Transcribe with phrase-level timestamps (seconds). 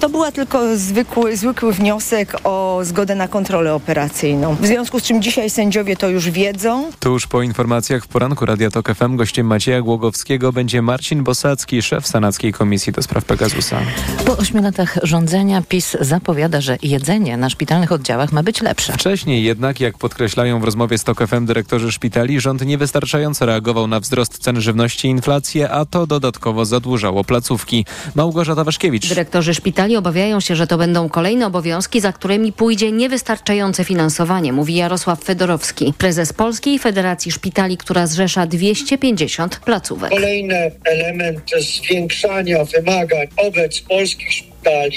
[0.00, 4.54] To była tylko zwykły, zwykły wniosek o zgodę na kontrolę operacyjną.
[4.54, 6.90] W związku z czym dzisiaj sędziowie to już wiedzą.
[7.00, 12.06] Tuż po informacjach w poranku Radia Tok FM gościem Macieja Głogowskiego będzie Marcin Bosacki, szef
[12.06, 13.80] Senackiej Komisji do Spraw Pegasusa.
[14.26, 18.92] Po ośmiu latach rządzenia PiS zapowiada, że jedzenie na szpitalnych oddziałach ma być lepsze.
[18.92, 24.00] Wcześniej jednak, jak podkreślają w rozmowie z Tok FM dyrektorzy szpitali, rząd niewystarczająco reagował na
[24.00, 27.84] wzrost cen żywności i inflację, a to dodatkowo zadłużało placówki.
[28.14, 29.08] Małgorzata Waszkiewicz.
[29.08, 29.67] Dyrektorzy szpitali
[29.98, 35.94] obawiają się, że to będą kolejne obowiązki, za którymi pójdzie niewystarczające finansowanie, mówi Jarosław Fedorowski,
[35.98, 40.10] prezes Polskiej Federacji Szpitali, która zrzesza 250 placówek.
[40.10, 44.47] Kolejny element zwiększania wymagań wobec polskich szpitali,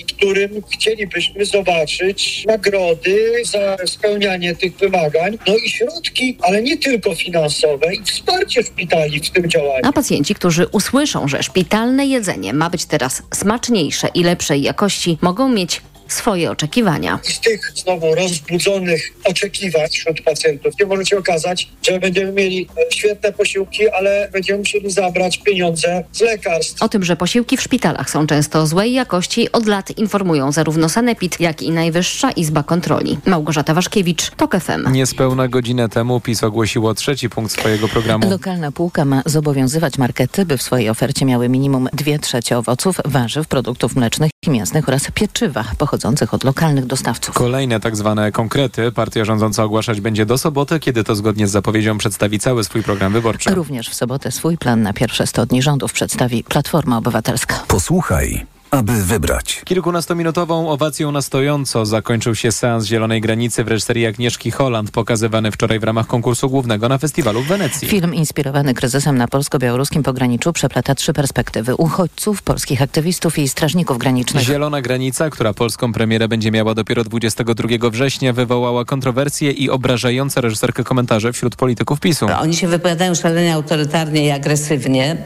[0.07, 7.95] którym chcielibyśmy zobaczyć nagrody za spełnianie tych wymagań, no i środki, ale nie tylko finansowe
[7.95, 9.81] i wsparcie szpitali w tym działaniu.
[9.83, 15.49] A pacjenci, którzy usłyszą, że szpitalne jedzenie ma być teraz smaczniejsze i lepszej jakości, mogą
[15.49, 15.81] mieć
[16.13, 17.19] swoje oczekiwania.
[17.23, 23.31] Z tych znowu rozbudzonych oczekiwań wśród pacjentów nie może się okazać, że będziemy mieli świetne
[23.31, 26.83] posiłki, ale będziemy musieli zabrać pieniądze z lekarstw.
[26.83, 31.39] O tym, że posiłki w szpitalach są często złej jakości, od lat informują zarówno Sanepid,
[31.39, 33.17] jak i Najwyższa Izba Kontroli.
[33.25, 34.91] Małgorzata Waszkiewicz, TOK FM.
[34.91, 38.29] Niespełna godzinę temu PiS ogłosiło trzeci punkt swojego programu.
[38.29, 43.47] Lokalna półka ma zobowiązywać markety, by w swojej ofercie miały minimum dwie trzecie owoców, warzyw,
[43.47, 46.00] produktów mlecznych i mięsnych oraz pieczywa pochodzących
[46.31, 47.35] od lokalnych dostawców.
[47.35, 51.97] Kolejne tak zwane konkrety partia rządząca ogłaszać będzie do soboty, kiedy to zgodnie z zapowiedzią
[51.97, 53.55] przedstawi cały swój program wyborczy.
[53.55, 57.63] Również w sobotę swój plan na pierwsze 100 dni rządów przedstawi Platforma Obywatelska.
[57.67, 59.61] Posłuchaj aby wybrać.
[59.65, 65.79] Kilkunastominutową owacją na stojąco zakończył się seans Zielonej Granicy w reżyserii Agnieszki Holland, pokazywany wczoraj
[65.79, 67.87] w ramach konkursu głównego na festiwalu w Wenecji.
[67.87, 74.43] Film inspirowany kryzysem na polsko-białoruskim pograniczu przeplata trzy perspektywy uchodźców, polskich aktywistów i strażników granicznych.
[74.43, 80.83] Zielona Granica, która polską premierę będzie miała dopiero 22 września, wywołała kontrowersje i obrażające reżyserkę
[80.83, 82.27] komentarze wśród polityków PiSu.
[82.41, 85.17] Oni się wypowiadają szalenie autorytarnie i agresywnie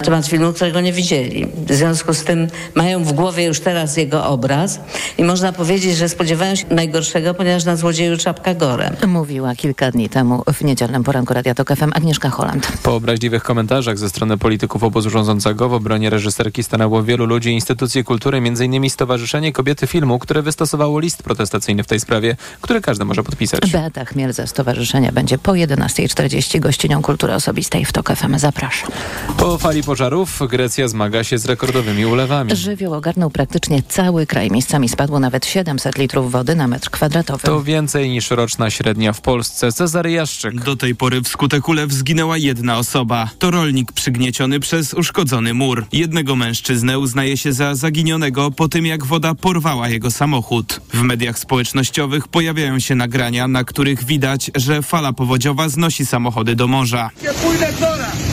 [0.00, 1.46] na temat filmu, którego nie widzieli.
[1.66, 2.48] W związku z tym
[2.84, 4.80] mają w głowie już teraz jego obraz
[5.18, 8.96] i można powiedzieć, że spodziewają się najgorszego, ponieważ na złodzieju czapka gorem.
[9.06, 12.68] Mówiła kilka dni temu w niedzielnym poranku Radia Tok FM Agnieszka Holland.
[12.82, 17.52] Po obraźliwych komentarzach ze strony polityków obozu rządzącego w obronie reżyserki stanęło wielu ludzi i
[17.52, 18.90] instytucje kultury, m.in.
[18.90, 23.70] Stowarzyszenie Kobiety Filmu, które wystosowało list protestacyjny w tej sprawie, który każdy może podpisać.
[23.70, 28.38] Beata Chmiel ze stowarzyszenia będzie po 11.40 gościnią kultury osobistej w TOK FM.
[28.38, 28.90] Zapraszam.
[29.36, 32.50] Po fali pożarów Grecja zmaga się z rekordowymi ulewami.
[32.74, 34.50] Żywioł ogarnął praktycznie cały kraj.
[34.50, 37.42] Miejscami spadło nawet 700 litrów wody na metr kwadratowy.
[37.42, 39.72] To więcej niż roczna średnia w Polsce.
[39.72, 40.60] Cezary Jaszczyk.
[40.60, 43.30] Do tej pory wskutek ulew zginęła jedna osoba.
[43.38, 45.86] To rolnik przygnieciony przez uszkodzony mur.
[45.92, 50.80] Jednego mężczyznę uznaje się za zaginionego po tym, jak woda porwała jego samochód.
[50.92, 56.68] W mediach społecznościowych pojawiają się nagrania, na których widać, że fala powodziowa znosi samochody do
[56.68, 57.10] morza.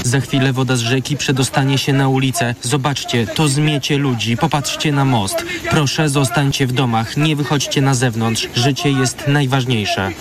[0.04, 2.56] Za chwilę woda z rzeki przedostanie się na ulicę.
[2.62, 4.38] Zobaczcie, to zmiecie ludzi.
[4.38, 5.46] Popatrzcie na most.
[5.70, 7.18] Proszę, zostańcie w domach.
[7.18, 8.50] Nie wychodźcie na zewnątrz.
[8.56, 10.12] Życie jest najważniejsze.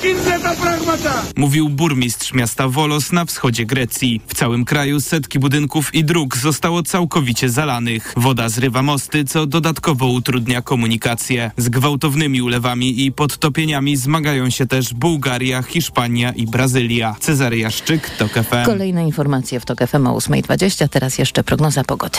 [1.37, 4.21] Mówił burmistrz miasta Volos na wschodzie Grecji.
[4.27, 8.15] W całym kraju setki budynków i dróg zostało całkowicie zalanych.
[8.17, 11.51] Woda zrywa mosty, co dodatkowo utrudnia komunikację.
[11.57, 17.17] Z gwałtownymi ulewami i podtopieniami zmagają się też Bułgaria, Hiszpania i Brazylia.
[17.21, 18.65] Cezary Jaszczyk, TOK FM.
[18.67, 20.88] Kolejne informacje w TOK FM o 8.20.
[20.88, 22.19] Teraz jeszcze prognoza pogody.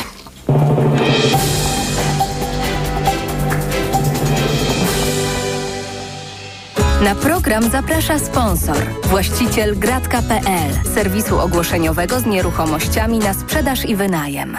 [7.03, 14.57] Na program zaprasza sponsor, właściciel gratka.pl, serwisu ogłoszeniowego z nieruchomościami na sprzedaż i wynajem.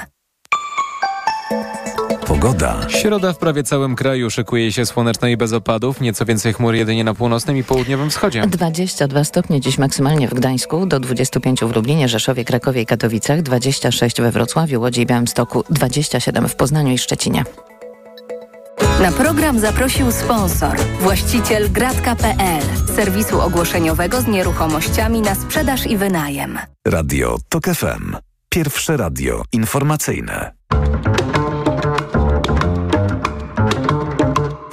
[2.33, 2.81] Pogoda.
[2.89, 6.01] Środa w prawie całym kraju szykuje się słoneczna i bez opadów.
[6.01, 8.47] Nieco więcej chmur jedynie na północnym i południowym wschodzie.
[8.47, 14.21] 22 stopnie dziś maksymalnie w Gdańsku, do 25 w Lublinie, Rzeszowie, Krakowie i Katowicach, 26
[14.21, 17.45] we Wrocławiu, Łodzi i Białymstoku, 27 w Poznaniu i Szczecinie.
[19.03, 22.63] Na program zaprosił sponsor, właściciel gratka.pl,
[22.97, 26.59] serwisu ogłoszeniowego z nieruchomościami na sprzedaż i wynajem.
[26.87, 28.17] Radio TOK FM.
[28.49, 30.53] Pierwsze radio informacyjne.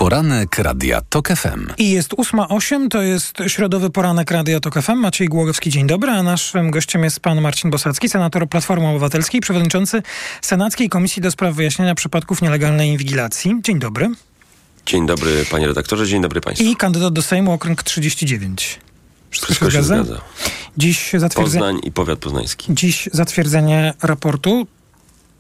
[0.10, 1.68] Poranek Radia TOK FM.
[1.78, 4.96] I jest 8.08, to jest środowy poranek Radia TOK FM.
[4.96, 10.02] Maciej Głogowski, dzień dobry, a naszym gościem jest pan Marcin Bosacki, senator Platformy Obywatelskiej, przewodniczący
[10.42, 13.56] Senackiej Komisji do Spraw Wyjaśniania Przypadków Nielegalnej Inwigilacji.
[13.64, 14.10] Dzień dobry.
[14.86, 16.66] Dzień dobry panie redaktorze, dzień dobry państwu.
[16.66, 18.80] I kandydat do Sejmu okręg 39.
[19.30, 20.04] Wszystko, Wszystko się zgadza?
[20.04, 20.22] zgadza.
[20.78, 21.64] Dziś zatwierdzenie...
[21.64, 22.74] Poznań i powiat poznański.
[22.74, 24.68] Dziś zatwierdzenie raportu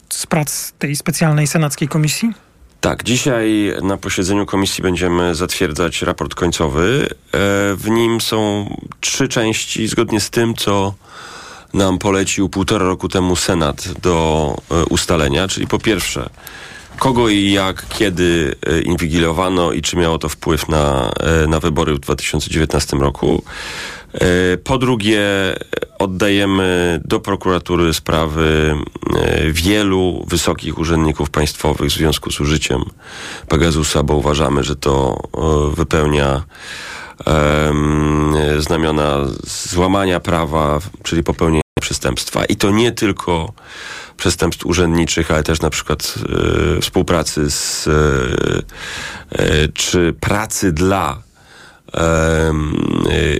[0.09, 2.48] z prac tej specjalnej senackiej komisji.
[2.81, 7.07] Tak, dzisiaj na posiedzeniu komisji będziemy zatwierdzać raport końcowy.
[7.09, 7.15] E,
[7.75, 10.93] w nim są trzy części, zgodnie z tym, co
[11.73, 16.29] nam polecił półtora roku temu Senat do e, ustalenia, czyli po pierwsze,
[16.99, 21.11] kogo i jak, kiedy e, inwigilowano i czy miało to wpływ na,
[21.47, 23.43] na wybory w 2019 roku.
[24.63, 25.21] Po drugie,
[25.99, 28.75] oddajemy do prokuratury sprawy
[29.51, 32.83] wielu wysokich urzędników państwowych w związku z użyciem
[33.47, 35.23] Pegasusa, bo uważamy, że to
[35.75, 36.43] wypełnia
[38.59, 42.45] znamiona złamania prawa, czyli popełnienia przestępstwa.
[42.45, 43.53] I to nie tylko
[44.17, 46.15] przestępstw urzędniczych, ale też na przykład
[46.77, 47.91] e, współpracy z e,
[49.31, 51.21] e, czy pracy dla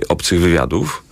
[0.08, 1.02] obcych wywiadów.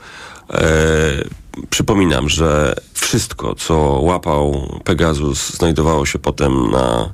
[1.71, 7.13] Przypominam, że wszystko, co łapał Pegasus, znajdowało się potem na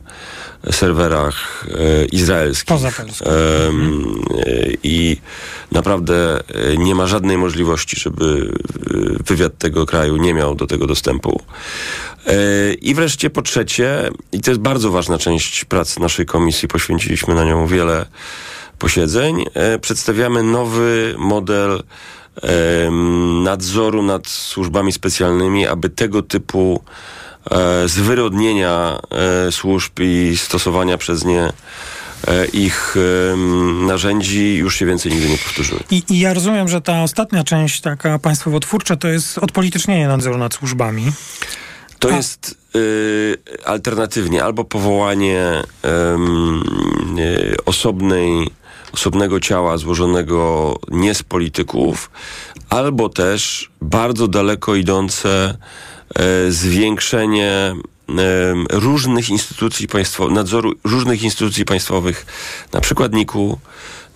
[0.70, 2.68] serwerach e, izraelskich.
[2.68, 3.30] Poza Polską.
[3.30, 3.70] E,
[4.82, 5.16] I
[5.72, 8.52] naprawdę e, nie ma żadnej możliwości, żeby
[9.20, 11.42] e, wywiad tego kraju nie miał do tego dostępu.
[12.26, 17.34] E, I wreszcie po trzecie, i to jest bardzo ważna część pracy naszej komisji, poświęciliśmy
[17.34, 18.06] na nią wiele
[18.84, 21.82] posiedzeń, e, przedstawiamy nowy model
[23.42, 26.82] nadzoru nad służbami specjalnymi, aby tego typu
[27.50, 28.98] e, zwyrodnienia
[29.46, 31.52] e, służb i stosowania przez nie
[32.52, 32.94] ich
[33.86, 35.80] narzędzi już się więcej nigdy nie powtórzyły.
[35.90, 40.54] I, I, ja rozumiem, że ta ostatnia część, taka państwowo-twórcza, to jest odpolitycznienie nadzoru nad
[40.54, 41.12] służbami.
[41.98, 42.16] To A.
[42.16, 45.62] jest y, alternatywnie albo powołanie
[47.18, 48.50] y, osobnej
[48.94, 52.10] osobnego ciała złożonego nie z polityków,
[52.68, 55.58] albo też bardzo daleko idące
[56.14, 57.74] e, zwiększenie e,
[58.70, 62.26] różnych instytucji państwowych, nadzoru różnych instytucji państwowych,
[62.72, 63.58] na przykład NIK-u,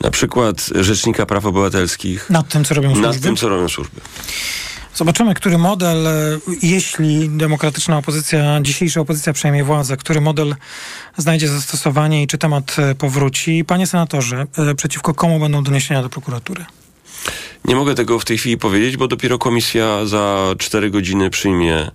[0.01, 2.31] na przykład Rzecznika Praw Obywatelskich.
[2.31, 3.07] Nad tym, co robią służby.
[3.07, 4.01] Nad tym, co robią służby.
[4.99, 10.55] Zobaczymy, który model, e, jeśli demokratyczna opozycja, dzisiejsza opozycja przejmie władzę, który model
[11.17, 13.65] znajdzie zastosowanie i czy temat e, powróci.
[13.65, 16.65] Panie senatorze, e, przeciwko komu będą doniesienia do prokuratury?
[17.65, 21.91] Nie mogę tego w tej chwili powiedzieć, bo dopiero komisja za cztery godziny przyjmie,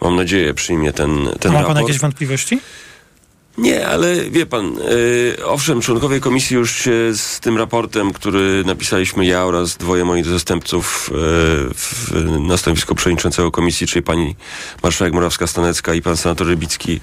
[0.00, 1.76] mam nadzieję, przyjmie ten, ten Ma raport.
[1.76, 2.60] pan jakieś wątpliwości?
[3.58, 9.26] Nie, ale wie pan, yy, owszem, członkowie komisji już się z tym raportem, który napisaliśmy
[9.26, 11.18] ja oraz dwoje moich zastępców yy,
[11.74, 14.36] w, na stanowisko przewodniczącego komisji, czyli pani
[14.82, 17.00] marszałek Morawska-Stanecka i pan senator Rybicki,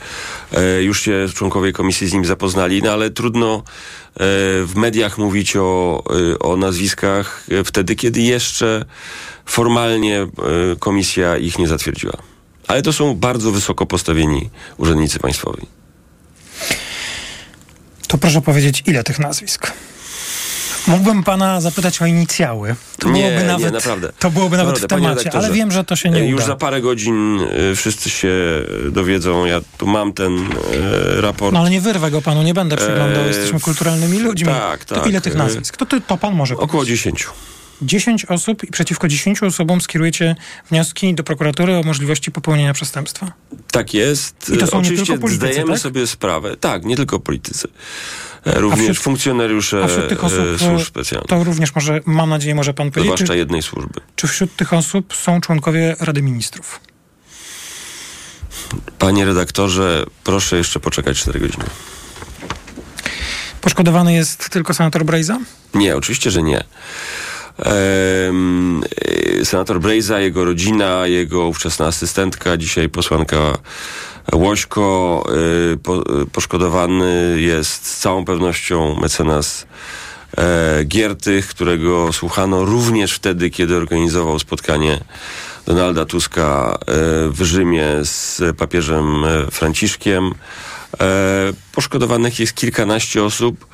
[0.51, 3.63] yy, już się członkowie komisji z nim zapoznali, no ale trudno
[4.65, 6.03] w mediach mówić o,
[6.39, 8.85] o nazwiskach wtedy, kiedy jeszcze
[9.45, 10.27] formalnie
[10.79, 12.13] komisja ich nie zatwierdziła.
[12.67, 15.74] Ale to są bardzo wysoko postawieni urzędnicy państwowi.
[18.07, 19.71] To proszę powiedzieć, ile tych nazwisk?
[20.87, 22.75] Mógłbym pana zapytać o inicjały.
[22.99, 24.11] To nie, byłoby nawet, nie, naprawdę.
[24.19, 26.27] To byłoby nawet naprawdę, w temacie, ale wiem, że to się nie uda.
[26.29, 27.39] Już za parę godzin
[27.71, 28.33] y, wszyscy się
[28.91, 29.45] dowiedzą.
[29.45, 31.53] Ja tu mam ten y, raport.
[31.53, 33.23] No ale nie wyrwę go panu, nie będę przeglądał.
[33.23, 34.47] E, Jesteśmy kulturalnymi ludźmi.
[34.47, 34.99] Tak, tak.
[34.99, 35.77] To ile tych nazwisk?
[35.77, 36.97] To, to, to pan może Około powiedzieć.
[36.97, 37.27] 10.
[37.81, 40.35] 10 osób i przeciwko 10 osobom skierujecie
[40.69, 43.31] wnioski do prokuratury o możliwości popełnienia przestępstwa.
[43.71, 44.51] Tak jest.
[44.55, 45.81] I to są Oczywiście nie tylko politycy, zdajemy tak?
[45.81, 46.57] sobie sprawę.
[46.57, 47.67] Tak, nie tylko politycy.
[48.45, 51.29] E, również wśród, funkcjonariusze wśród tych osób, e, służb specjalnych.
[51.29, 53.17] To również może, mam nadzieję, może pan powiedzieć.
[53.17, 54.01] Zwłaszcza czy, jednej służby.
[54.15, 56.79] Czy wśród tych osób są członkowie Rady Ministrów?
[58.99, 61.65] Panie redaktorze, proszę jeszcze poczekać 4 godziny.
[63.61, 65.39] Poszkodowany jest tylko senator Brejza?
[65.73, 66.63] Nie, oczywiście, że nie.
[69.43, 73.57] Senator Brejza, jego rodzina, jego ówczesna asystentka, dzisiaj posłanka
[74.33, 75.23] Łośko.
[75.73, 79.67] Y, po, poszkodowany jest z całą pewnością mecenas
[80.37, 84.99] e, Giertych, którego słuchano również wtedy, kiedy organizował spotkanie
[85.65, 86.85] Donalda Tuska e,
[87.29, 90.33] w Rzymie z papieżem e, Franciszkiem.
[91.71, 93.65] Poszkodowanych jest kilkanaście osób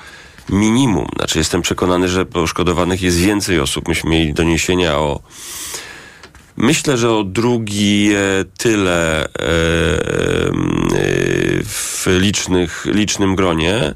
[0.50, 1.08] minimum.
[1.16, 3.88] Znaczy jestem przekonany, że poszkodowanych jest więcej osób.
[3.88, 5.20] Myśmy mieli doniesienia o
[6.58, 8.10] Myślę, że o drugi
[8.58, 9.28] tyle e,
[11.64, 13.94] w licznych, licznym gronie.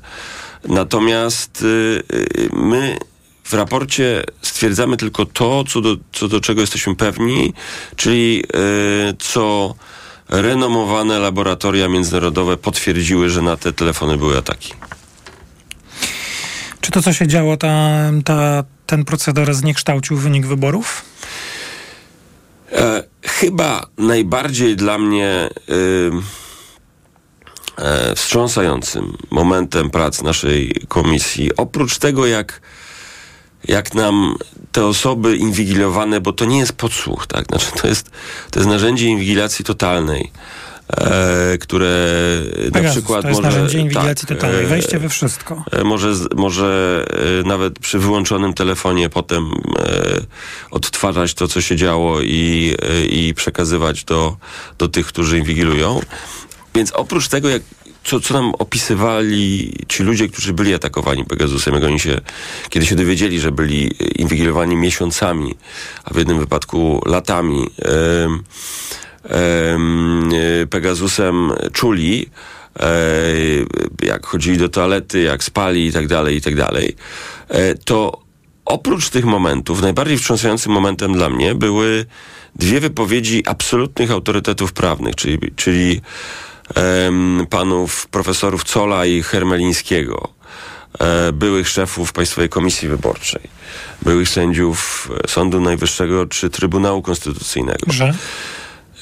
[0.68, 2.98] Natomiast e, my
[3.44, 7.54] w raporcie stwierdzamy tylko to, co do, co do czego jesteśmy pewni,
[7.96, 9.76] czyli e, co
[10.30, 14.74] renomowane laboratoria międzynarodowe potwierdziły, że na te telefony były ataki.
[16.86, 21.06] Czy to, co się działo, ta, ta, ten proceder zniekształcił wynik wyborów?
[22.72, 25.50] E, chyba najbardziej dla mnie
[27.78, 31.56] e, wstrząsającym momentem prac naszej komisji.
[31.58, 32.62] Oprócz tego, jak,
[33.68, 34.36] jak nam
[34.72, 37.46] te osoby inwigilowane, bo to nie jest podsłuch, tak?
[37.46, 38.10] Znaczy, to jest,
[38.52, 40.32] to jest narzędzie inwigilacji totalnej.
[40.88, 42.16] E, które
[42.66, 43.58] na Pegasus, przykład to jest może...
[43.58, 45.64] narzędzie inwigilacji tak, totalnej, wejście we wszystko.
[45.72, 47.06] E, Może, może
[47.42, 49.52] e, nawet przy wyłączonym telefonie potem
[50.72, 52.76] odtwarzać to, co się działo i,
[53.10, 54.38] i przekazywać do,
[54.78, 56.00] do tych, którzy inwigilują.
[56.76, 57.62] Więc oprócz tego, jak,
[58.04, 62.22] co, co nam opisywali ci ludzie, którzy byli atakowani Pegasusem, jak oni się,
[62.70, 65.56] kiedy się dowiedzieli, że byli inwigilowani miesiącami,
[66.04, 68.28] a w jednym wypadku latami, e,
[70.70, 72.30] Pegasusem czuli,
[72.80, 72.88] e,
[74.04, 76.96] jak chodzili do toalety, jak spali i tak dalej, i tak dalej,
[77.50, 78.22] e, to
[78.66, 82.06] oprócz tych momentów, najbardziej wstrząsającym momentem dla mnie były
[82.56, 86.02] dwie wypowiedzi absolutnych autorytetów prawnych, czyli, czyli
[87.50, 90.30] panów profesorów Cola i Hermelińskiego,
[91.00, 93.42] e, byłych szefów Państwowej Komisji Wyborczej,
[94.02, 98.14] byłych sędziów e, Sądu Najwyższego czy Trybunału Konstytucyjnego Że?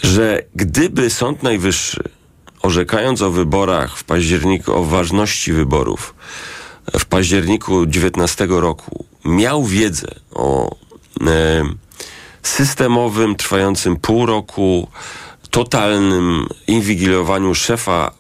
[0.03, 2.03] Że gdyby Sąd Najwyższy,
[2.61, 6.15] orzekając o wyborach w październiku, o ważności wyborów
[6.99, 10.75] w październiku 19 roku, miał wiedzę o
[11.27, 11.63] e,
[12.43, 14.87] systemowym, trwającym pół roku,
[15.49, 18.11] totalnym inwigilowaniu szefa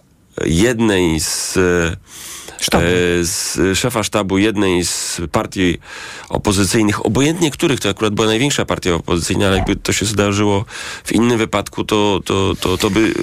[0.45, 1.57] jednej z
[2.63, 2.83] Sztabu.
[2.83, 2.87] e,
[3.25, 5.77] z szefa sztabu jednej z partii
[6.29, 10.65] opozycyjnych, obojętnie których, to akurat była największa partia opozycyjna, ale jakby to się zdarzyło
[11.03, 13.13] w innym wypadku, to, to, to, to by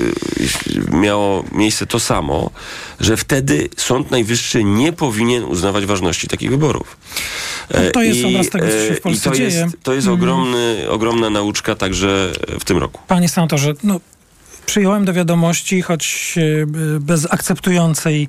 [0.91, 2.51] e, miało miejsce to samo,
[3.01, 6.97] że wtedy Sąd Najwyższy nie powinien uznawać ważności takich wyborów.
[7.69, 9.49] E, No to jest I, obraz tego, co się w Polsce to dzieje.
[9.51, 10.23] jest, to jest Mhm.
[10.23, 13.01] ogromny, ogromna nauczka także w tym roku.
[13.09, 14.01] Panie senatorze, no,
[14.71, 16.67] przyjąłem do wiadomości, choć e,
[17.00, 18.29] bez akceptującej,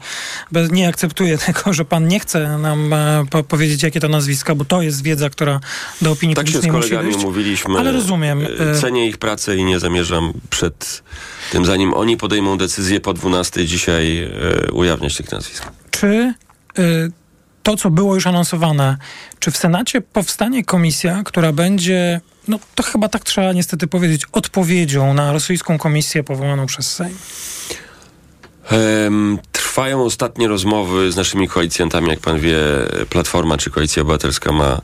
[0.52, 4.56] bez, nie akceptuję tego, że pan nie chce nam e, po, powiedzieć, jakie to nazwiska,
[4.56, 5.60] bo to jest wiedza, która
[6.02, 7.26] do opinii Tak się z publicznej musi kolegami dojść.
[7.26, 7.80] umówiliśmy.
[7.80, 8.48] Ale rozumiem.
[8.72, 11.04] E, Cenię ich pracę i nie zamierzam przed
[11.52, 14.32] tym, zanim oni podejmą decyzję po 12 dzisiaj
[14.74, 15.64] ujawniać tych nazwisk.
[15.92, 16.34] Czy
[16.80, 17.12] y,
[17.64, 18.98] to, co było już anonsowane,
[19.40, 25.14] czy w Senacie powstanie komisja, która będzie, no to chyba tak trzeba niestety powiedzieć, odpowiedzią
[25.14, 27.18] na rosyjską komisję powołaną przez Sejm?
[29.52, 32.10] Trwają ostatnie rozmowy z naszymi koalicjantami.
[32.10, 32.58] Jak pan wie,
[33.10, 34.82] Platforma czy Koalicja Obywatelska ma e,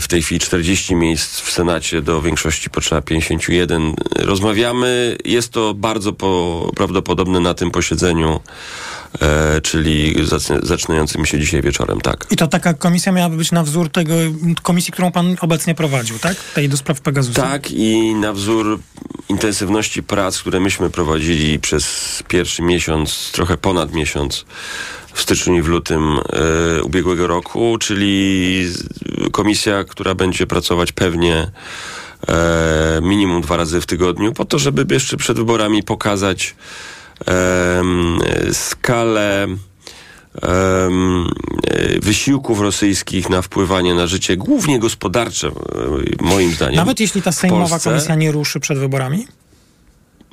[0.00, 3.94] w tej chwili 40 miejsc w Senacie, do większości potrzeba 51.
[4.16, 8.40] Rozmawiamy, jest to bardzo po, prawdopodobne na tym posiedzeniu,
[9.20, 12.26] e, czyli zac- zaczynającym się dzisiaj wieczorem, tak.
[12.30, 14.14] I to taka komisja miałaby być na wzór tego
[14.62, 16.36] komisji, którą pan obecnie prowadził, tak?
[16.54, 17.42] Tej do spraw Pegasusa.
[17.42, 18.78] Tak i na wzór
[19.28, 24.44] intensywności prac, które myśmy prowadzili przez pierwszy miesiąc, trochę ponad miesiąc
[25.14, 26.18] w styczniu i w lutym
[26.78, 28.66] e, ubiegłego roku, czyli
[29.32, 31.50] komisja, która będzie pracować pewnie
[32.28, 36.54] e, minimum dwa razy w tygodniu, po to, żeby jeszcze przed wyborami pokazać
[38.52, 39.46] skalę
[42.02, 45.52] wysiłków rosyjskich na wpływanie na życie, głównie gospodarcze, e,
[46.24, 46.76] moim zdaniem.
[46.76, 49.26] Nawet jeśli ta sejmowa komisja nie ruszy przed wyborami?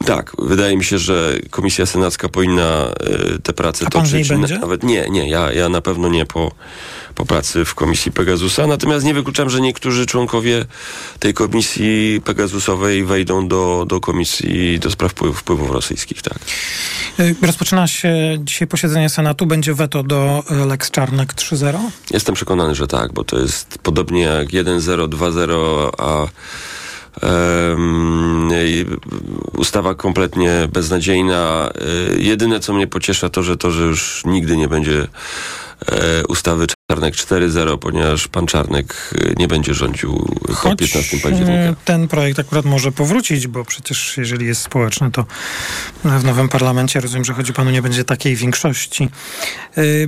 [0.05, 4.29] Tak, wydaje mi się, że Komisja Senacka powinna e, te prace A toczyć.
[4.29, 4.59] będzie?
[4.59, 6.51] Nawet nie, nie, ja, ja na pewno nie po,
[7.15, 8.67] po pracy w Komisji Pegasusa.
[8.67, 10.65] Natomiast nie wykluczam, że niektórzy członkowie
[11.19, 16.39] tej Komisji Pegasusowej wejdą do, do Komisji do spraw wpływów, rosyjskich, tak.
[17.19, 19.45] Y, Rozpoczyna się dzisiaj posiedzenie Senatu.
[19.45, 21.79] Będzie weto do y, Lex Czarnek 3.0?
[22.11, 26.27] Jestem przekonany, że tak, bo to jest podobnie jak 1-0, 2-0, a
[29.57, 31.71] ustawa kompletnie beznadziejna.
[32.15, 35.07] Y, Jedyne, co mnie pociesza, to, że to, że już nigdy nie będzie
[35.87, 41.19] e, ustawy Czarnek 4.0, ponieważ pan Czarnek y, nie będzie rządził po Choć 15 y,
[41.19, 41.75] października.
[41.85, 45.25] ten projekt akurat może powrócić, bo przecież jeżeli jest społeczny, to
[46.03, 49.09] w nowym parlamencie, rozumiem, że chodzi panu, nie będzie takiej większości.
[49.77, 50.07] Y,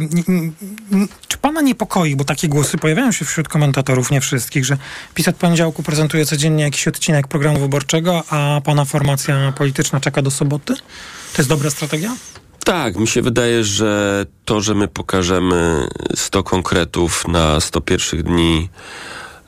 [1.28, 4.78] Czy pana niepokoi, bo takie głosy pojawiają się wśród komentatorów, nie wszystkich, że
[5.14, 10.32] PiS od poniedziałku prezentuje codziennie jakiś odcinek programu wyborczego, a pana formacja polityczna czeka do
[10.32, 10.74] soboty?
[11.34, 12.16] To jest dobra strategia?
[12.64, 18.70] Tak, mi się wydaje, że to, że my pokażemy 100 konkretów na 100 pierwszych dni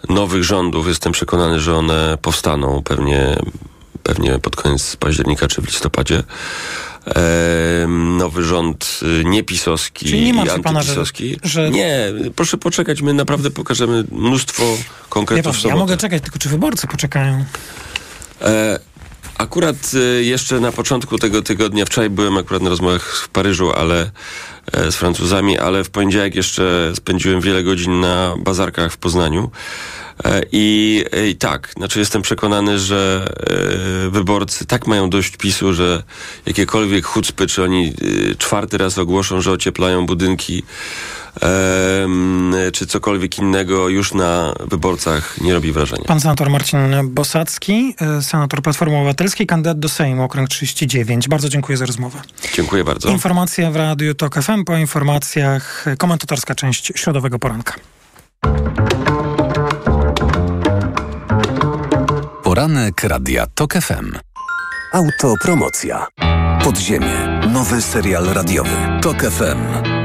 [0.10, 3.36] nowych rządów, jestem przekonany, że one powstaną pewnie,
[4.04, 6.24] pewnie pod koniec października czy w listopadzie.
[8.18, 11.40] Nowy rząd y, niepisowski Czyli nie i martwi pana, że- antypisowski.
[11.44, 14.64] że- Nie, proszę poczekać, my naprawdę pokażemy mnóstwo
[15.10, 15.80] konkretów ja sobotę.
[15.80, 17.46] mogę czekać, tylko czy wyborcy poczekają?
[18.42, 18.80] E,
[19.38, 24.12] Akurat y, jeszcze na początku tego tygodnia, wczoraj byłem akurat na rozmowach w Paryżu, ale
[24.72, 29.52] e, z Francuzami, ale w poniedziałek jeszcze spędziłem wiele godzin na bazarkach w Poznaniu.
[30.24, 33.28] E, I, I tak, znaczy jestem przekonany, że
[34.08, 36.04] e, wyborcy tak mają dość PiSu, że
[36.46, 37.94] jakiekolwiek chucpy, czy oni
[38.32, 40.64] e, czwarty raz ogłoszą, że ocieplają budynki,
[42.74, 46.04] czy cokolwiek innego już na wyborcach nie robi wrażenia.
[46.08, 51.28] Pan senator Marcin Bosacki, y, senator Platformy Obywatelskiej, kandydat do Sejmu, okręg 39.
[51.28, 52.22] Bardzo dziękuję za rozmowę.
[52.54, 53.10] Dziękuję bardzo.
[53.10, 57.74] Informacje w Radiu TOK FM, po informacjach komentatorska część środowego poranka.
[62.44, 64.12] Poranek Radia TOK FM.
[64.94, 66.08] Autopromocja.
[66.64, 67.42] Podziemie.
[67.54, 68.70] Nowy serial radiowy.
[69.02, 70.05] TOK FM.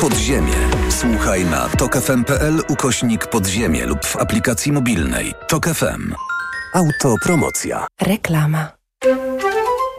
[0.00, 0.54] Podziemie.
[0.88, 5.34] Słuchaj na tokefm.pl ukośnik podziemie lub w aplikacji mobilnej.
[5.48, 6.14] TOK FM.
[6.74, 7.86] Autopromocja.
[8.02, 8.68] Reklama.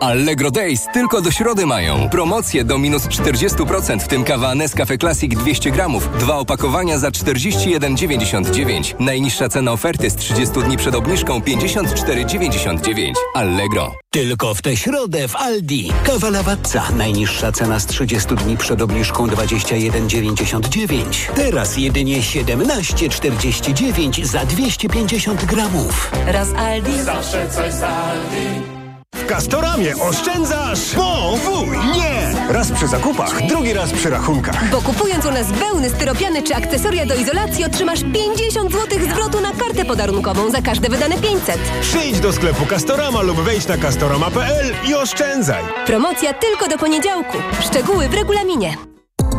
[0.01, 2.10] Allegro Days tylko do środy mają.
[2.10, 6.10] Promocje do minus 40%, w tym kawa Nescafe Classic 200 gramów.
[6.20, 8.93] Dwa opakowania za 41,99.
[9.00, 13.13] Najniższa cena oferty z 30 dni przed obniżką 54,99.
[13.34, 13.96] Allegro.
[14.10, 15.91] Tylko w tę środę w Aldi.
[16.03, 16.84] Kawa Lawatca.
[16.98, 21.03] Najniższa cena z 30 dni przed obniżką 21,99.
[21.36, 26.12] Teraz jedynie 17,49 za 250 gramów.
[26.27, 27.01] Raz Aldi.
[27.01, 28.80] Zawsze coś z Aldi.
[29.15, 32.12] W Castoramie oszczędzasz podwójnie!
[32.50, 34.70] Raz przy zakupach, drugi raz przy rachunkach.
[34.70, 39.51] Bo kupując u nas wełny, styropiany czy akcesoria do izolacji otrzymasz 50 zł zwrotu na
[39.51, 41.58] kartę podarunkową za każde wydane 500.
[41.82, 45.64] Przyjdź do sklepu Castorama lub wejdź na castorama.pl i oszczędzaj.
[45.85, 47.38] Promocja tylko do poniedziałku.
[47.62, 48.91] Szczegóły w regulaminie.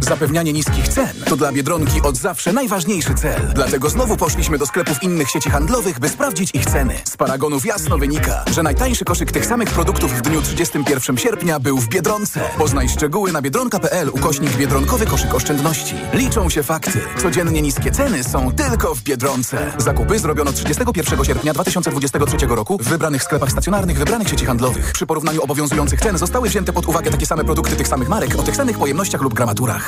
[0.00, 3.40] Zapewnianie niskich cen to dla Biedronki od zawsze najważniejszy cel.
[3.54, 6.94] Dlatego znowu poszliśmy do sklepów innych sieci handlowych, by sprawdzić ich ceny.
[7.04, 11.78] Z paragonów jasno wynika, że najtańszy koszyk tych samych produktów w dniu 31 sierpnia był
[11.78, 12.40] w Biedronce.
[12.58, 15.94] Poznaj szczegóły na biedronka.pl ukośnik Biedronkowy koszyk oszczędności.
[16.12, 17.00] Liczą się fakty.
[17.22, 19.72] Codziennie niskie ceny są tylko w Biedronce.
[19.78, 24.92] Zakupy zrobiono 31 sierpnia 2023 roku w wybranych sklepach stacjonarnych wybranych sieci handlowych.
[24.92, 28.42] Przy porównaniu obowiązujących cen zostały wzięte pod uwagę takie same produkty tych samych marek o
[28.42, 29.87] tych samych pojemnościach lub gramaturach.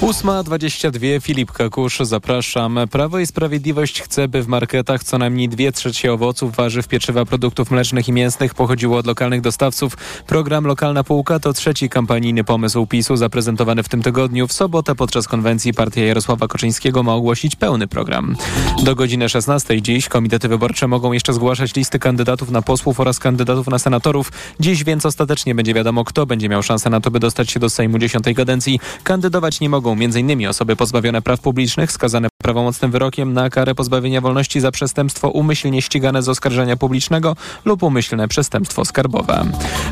[0.00, 2.78] 8.22 Filip Kakusz, zapraszam.
[2.90, 7.70] Prawo i Sprawiedliwość chce, by w marketach co najmniej dwie trzecie owoców, warzyw, pieczywa, produktów
[7.70, 9.96] mlecznych i mięsnych pochodziło od lokalnych dostawców.
[10.26, 14.46] Program Lokalna Półka to trzeci kampanijny pomysł PiSu zaprezentowany w tym tygodniu.
[14.46, 18.36] W sobotę podczas konwencji partia Jarosława Koczyńskiego ma ogłosić pełny program.
[18.82, 23.66] Do godziny 16 dziś komitety wyborcze mogą jeszcze zgłaszać listy kandydatów na posłów oraz kandydatów
[23.66, 24.32] na senatorów.
[24.60, 27.70] Dziś więc ostatecznie będzie wiadomo, kto będzie miał szansę na to, by dostać się do
[27.70, 28.80] Sejmu dziesiątej kadencji.
[29.04, 30.48] Kandydować nie mogą m.in.
[30.48, 36.22] osoby pozbawione praw publicznych, skazane prawomocnym wyrokiem na karę pozbawienia wolności za przestępstwo umyślnie ścigane
[36.22, 39.44] z oskarżenia publicznego lub umyślne przestępstwo skarbowe.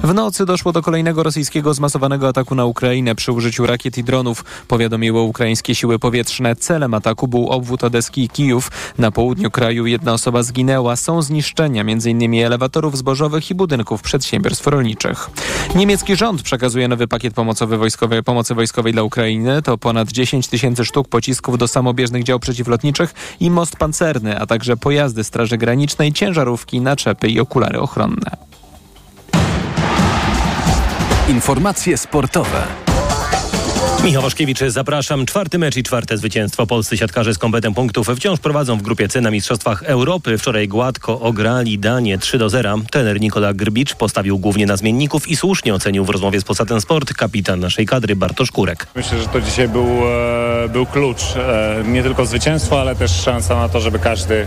[0.02, 4.44] W nocy doszło do kolejnego rosyjskiego zmasowanego ataku na Ukrainę przy użyciu rakiet i dronów,
[4.68, 6.56] powiadomiły ukraińskie siły powietrzne.
[6.56, 8.70] Celem ataku był obwód Odeski i Kijów.
[8.98, 10.96] Na południu kraju jedna osoba zginęła.
[10.96, 12.34] Są zniszczenia m.in.
[12.44, 15.30] elewatorów zbożowych i budynków przedsiębiorstw rolniczych.
[15.74, 19.62] Niemiecki rząd przekazuje nowy pakiet pomocowy wojskowej, pomocy wojskowej dla Ukrainy.
[19.62, 24.76] To ponad 10 tysięcy sztuk pocisków do samobieżnych dział przeciwlotniczych i most pancerny, a także
[24.76, 28.36] pojazdy Straży Granicznej, ciężarówki, naczepy i okulary ochronne.
[31.28, 32.66] Informacje sportowe.
[34.04, 35.26] Michał Waszkiewicz, zapraszam.
[35.26, 36.66] Czwarty mecz i czwarte zwycięstwo.
[36.66, 40.38] Polscy siatkarze z kompetem punktów wciąż prowadzą w grupie C na Mistrzostwach Europy.
[40.38, 42.78] Wczoraj gładko ograli Danię 3 do 0.
[42.90, 47.14] Trener Nikola Grbicz postawił głównie na zmienników i słusznie ocenił w rozmowie z Polsatem Sport
[47.14, 48.86] kapitan naszej kadry Bartosz Kurek.
[48.94, 49.86] Myślę, że to dzisiaj był,
[50.64, 51.22] e, był klucz.
[51.36, 54.46] E, nie tylko zwycięstwo, ale też szansa na to, żeby każdy,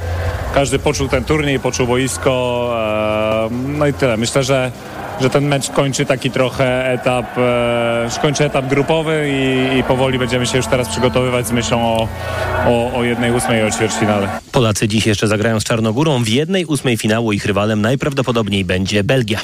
[0.53, 2.73] każdy poczuł ten turniej, poczuł boisko.
[2.77, 4.17] E, no i tyle.
[4.17, 4.71] Myślę, że
[5.21, 7.25] że ten mecz kończy taki trochę etap,
[8.21, 9.40] kończy etap grupowy i,
[9.79, 12.07] i, powoli będziemy się już teraz przygotowywać z myślą o,
[12.67, 14.29] o, o jednej ósmej o ćwierćfinale.
[14.51, 16.23] Polacy dziś jeszcze zagrają z Czarnogórą.
[16.23, 19.39] W jednej ósmej finału ich rywalem najprawdopodobniej będzie Belgia.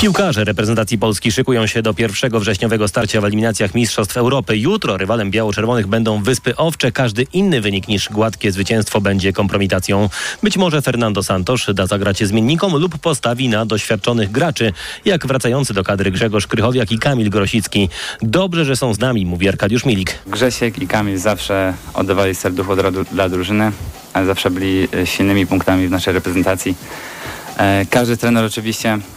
[0.00, 4.58] Piłkarze reprezentacji Polski szykują się do pierwszego wrześniowego starcia w eliminacjach Mistrzostw Europy.
[4.58, 6.92] Jutro rywalem biało-czerwonych będą Wyspy Owcze.
[6.92, 10.08] Każdy inny wynik niż gładkie zwycięstwo będzie kompromitacją.
[10.42, 14.72] Być może Fernando Santos da zagracie zmiennikom lub postawi na doświadczonych graczy,
[15.04, 17.88] jak wracający do kadry Grzegorz Krychowiak i Kamil Grosicki.
[18.22, 20.18] Dobrze, że są z nami, mówi Arkadiusz Milik.
[20.26, 22.76] Grzesiek i Kamil zawsze oddawali serducho
[23.12, 23.72] dla drużyny,
[24.12, 26.74] ale zawsze byli silnymi punktami w naszej reprezentacji.
[27.58, 29.15] E, każdy trener oczywiście E,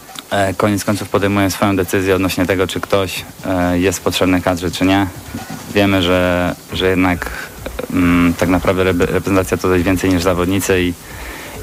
[0.56, 5.06] koniec końców podejmuje swoją decyzję odnośnie tego, czy ktoś e, jest potrzebny kadrze, czy nie.
[5.74, 7.30] Wiemy, że, że jednak
[7.92, 10.92] mm, tak naprawdę reprezentacja to coś więcej niż zawodnicy i,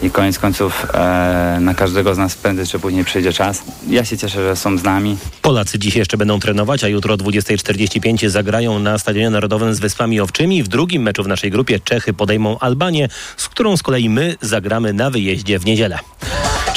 [0.06, 3.64] i koniec końców e, na każdego z nas prędzej czy później przyjdzie czas.
[3.88, 5.18] Ja się cieszę, że są z nami.
[5.42, 10.20] Polacy dziś jeszcze będą trenować, a jutro o 20.45 zagrają na Stadionie Narodowym z Wyspami
[10.20, 10.64] Owczymi.
[10.64, 14.94] W drugim meczu w naszej grupie Czechy podejmą Albanię, z którą z kolei my zagramy
[14.94, 16.00] na wyjeździe w niedzielę.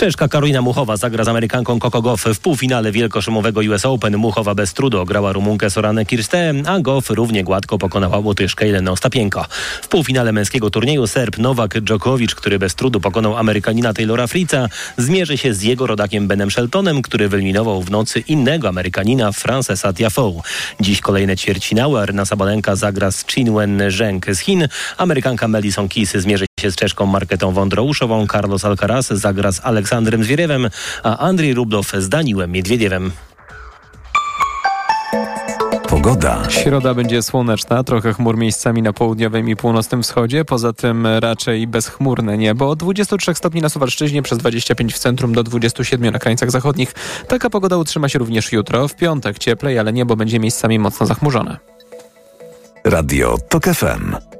[0.00, 4.16] Czeszka Karolina Muchowa zagra z Amerykanką Coco Goff w półfinale wielkoszymowego US Open.
[4.16, 9.46] Muchowa bez trudu ograła Rumunkę Soranę Kirste, a Goff równie gładko pokonała Łotyszkę Jelenę Ostapienko.
[9.82, 15.38] W półfinale męskiego turnieju Serb Nowak Djokovic, który bez trudu pokonał Amerykanina Taylora Fritza, zmierzy
[15.38, 20.42] się z jego rodakiem Benem Sheltonem, który wyeliminował w nocy innego Amerykanina Francesa Tiafoe.
[20.80, 22.00] Dziś kolejne ćwierćfinały.
[22.00, 24.68] Arna Sabalenka zagra z Chinwen Zheng z Chin.
[24.96, 28.26] Amerykanka Madison Keys zmierzy się z czeszką Marketą Wądrouszową.
[28.26, 30.70] Carlos Alcaraz zagra z Aleksandrem Zwieriewem,
[31.02, 33.12] a Andrzej Rublow z Daniłem Miedwiediewem.
[35.88, 36.50] Pogoda.
[36.50, 42.38] Środa będzie słoneczna, trochę chmur miejscami na południowym i północnym wschodzie, poza tym raczej bezchmurne
[42.38, 42.70] niebo.
[42.70, 46.94] Od 23 stopni na Suwalszczyźnie, przez 25 w centrum do 27 na krańcach zachodnich.
[47.28, 48.88] Taka pogoda utrzyma się również jutro.
[48.88, 51.56] W piątek cieplej, ale niebo będzie miejscami mocno zachmurzone.
[52.84, 54.39] Radio TOK FM.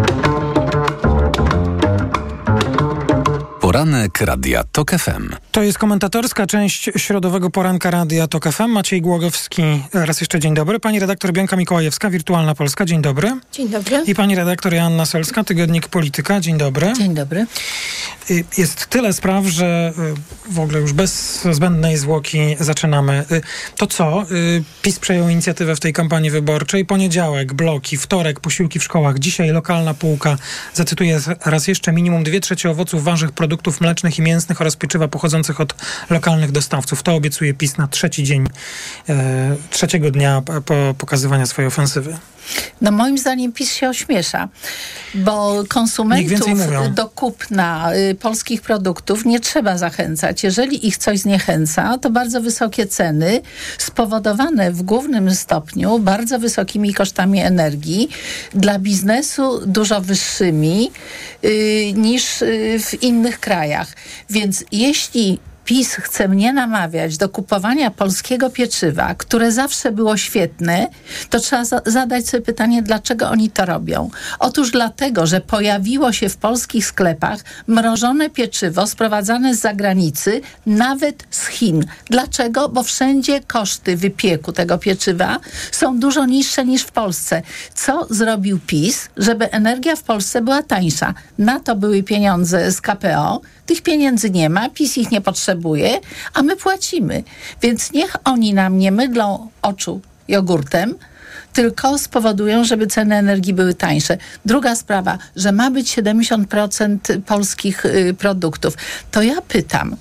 [3.71, 5.35] Poranek Radia TOK FM.
[5.51, 8.67] To jest komentatorska część środowego poranka Radia TOK FM.
[8.67, 10.79] Maciej Głogowski, raz jeszcze dzień dobry.
[10.79, 13.39] Pani redaktor Bianka Mikołajewska, Wirtualna Polska, dzień dobry.
[13.51, 14.03] Dzień dobry.
[14.07, 16.93] I pani redaktor Joanna Solska, Tygodnik Polityka, dzień dobry.
[16.97, 17.45] Dzień dobry.
[18.31, 19.93] Y, jest tyle spraw, że
[20.49, 23.25] y, w ogóle już bez zbędnej zwłoki zaczynamy.
[23.31, 23.41] Y,
[23.77, 24.25] to co?
[24.81, 26.85] PiS przejął inicjatywę w tej kampanii wyborczej.
[26.85, 29.19] Poniedziałek, bloki, wtorek, posiłki w szkołach.
[29.19, 30.37] Dzisiaj lokalna półka,
[30.73, 35.61] zacytuję raz jeszcze, minimum dwie trzecie owoców, warzyw, produktów mlecznych i mięsnych oraz pieczywa pochodzących
[35.61, 35.75] od
[36.09, 37.03] lokalnych dostawców.
[37.03, 38.47] To obiecuje PiS na trzeci dzień,
[39.09, 42.17] e, trzeciego dnia po pokazywania swojej ofensywy.
[42.81, 44.49] No moim zdaniem PiS się ośmiesza,
[45.13, 46.49] bo konsumentów
[46.95, 50.43] do kupna y, polskich produktów nie trzeba zachęcać.
[50.43, 53.41] Jeżeli ich coś zniechęca, to bardzo wysokie ceny
[53.77, 58.09] spowodowane w głównym stopniu bardzo wysokimi kosztami energii
[58.53, 60.91] dla biznesu dużo wyższymi
[61.43, 63.87] y, niż y, w innych krajach.
[64.29, 70.87] Więc jeśli PiS chce mnie namawiać do kupowania polskiego pieczywa, które zawsze było świetne,
[71.29, 74.09] to trzeba za zadać sobie pytanie, dlaczego oni to robią.
[74.39, 81.47] Otóż dlatego, że pojawiło się w polskich sklepach mrożone pieczywo sprowadzane z zagranicy, nawet z
[81.47, 81.85] Chin.
[82.05, 82.69] Dlaczego?
[82.69, 85.39] Bo wszędzie koszty wypieku tego pieczywa
[85.71, 87.41] są dużo niższe niż w Polsce.
[87.73, 91.13] Co zrobił PiS, żeby energia w Polsce była tańsza?
[91.37, 93.41] Na to były pieniądze z KPO,
[93.71, 95.99] tych pieniędzy nie ma, PiS ich nie potrzebuje,
[96.33, 97.23] a my płacimy.
[97.61, 100.95] Więc niech oni nam nie mydlą oczu jogurtem,
[101.53, 104.17] tylko spowodują, żeby ceny energii były tańsze.
[104.45, 108.73] Druga sprawa, że ma być 70% polskich y, produktów.
[109.11, 109.95] To ja pytam,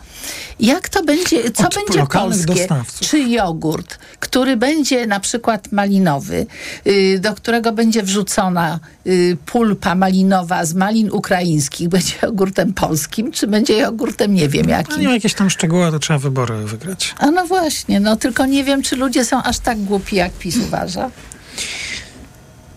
[0.61, 2.55] jak to będzie, co Od będzie polskie?
[2.55, 3.09] Dostawców.
[3.09, 6.47] Czy jogurt, który będzie na przykład malinowy,
[6.87, 13.47] y, do którego będzie wrzucona y, pulpa malinowa z malin ukraińskich, będzie jogurtem polskim, czy
[13.47, 14.95] będzie jogurtem nie wiem jakim?
[14.95, 17.15] No nie ma jakieś tam szczegóły, to trzeba wybory wygrać.
[17.19, 20.57] A no właśnie, no tylko nie wiem, czy ludzie są aż tak głupi, jak PiS
[20.57, 21.11] uważa.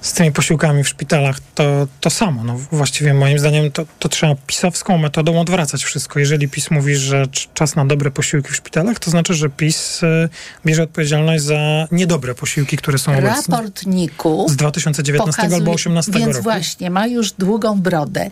[0.03, 2.43] Z tymi posiłkami w szpitalach to, to samo.
[2.43, 6.19] No, właściwie moim zdaniem to, to trzeba pisowską metodą odwracać wszystko.
[6.19, 10.29] Jeżeli PiS mówi, że czas na dobre posiłki w szpitalach, to znaczy, że PiS y,
[10.65, 13.57] bierze odpowiedzialność za niedobre posiłki, które są obecne.
[13.57, 16.33] Raport NIK-u z 2019 pokazuje, albo 2018 więc roku.
[16.33, 18.29] Więc właśnie, ma już długą brodę.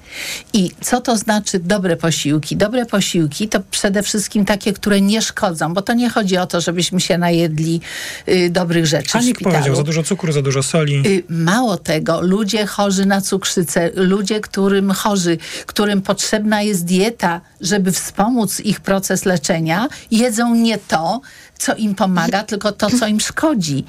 [0.53, 2.57] I co to znaczy dobre posiłki?
[2.57, 6.61] Dobre posiłki to przede wszystkim takie, które nie szkodzą, bo to nie chodzi o to,
[6.61, 7.81] żebyśmy się najedli
[8.29, 11.03] y, dobrych rzeczy A NIK powiedział, za dużo cukru, za dużo soli.
[11.05, 11.23] Y,
[11.61, 18.59] mało tego, ludzie chorzy na cukrzycę, ludzie, którym chorzy, którym potrzebna jest dieta, żeby wspomóc
[18.59, 21.21] ich proces leczenia, jedzą nie to,
[21.57, 23.85] co im pomaga, tylko to, co im szkodzi.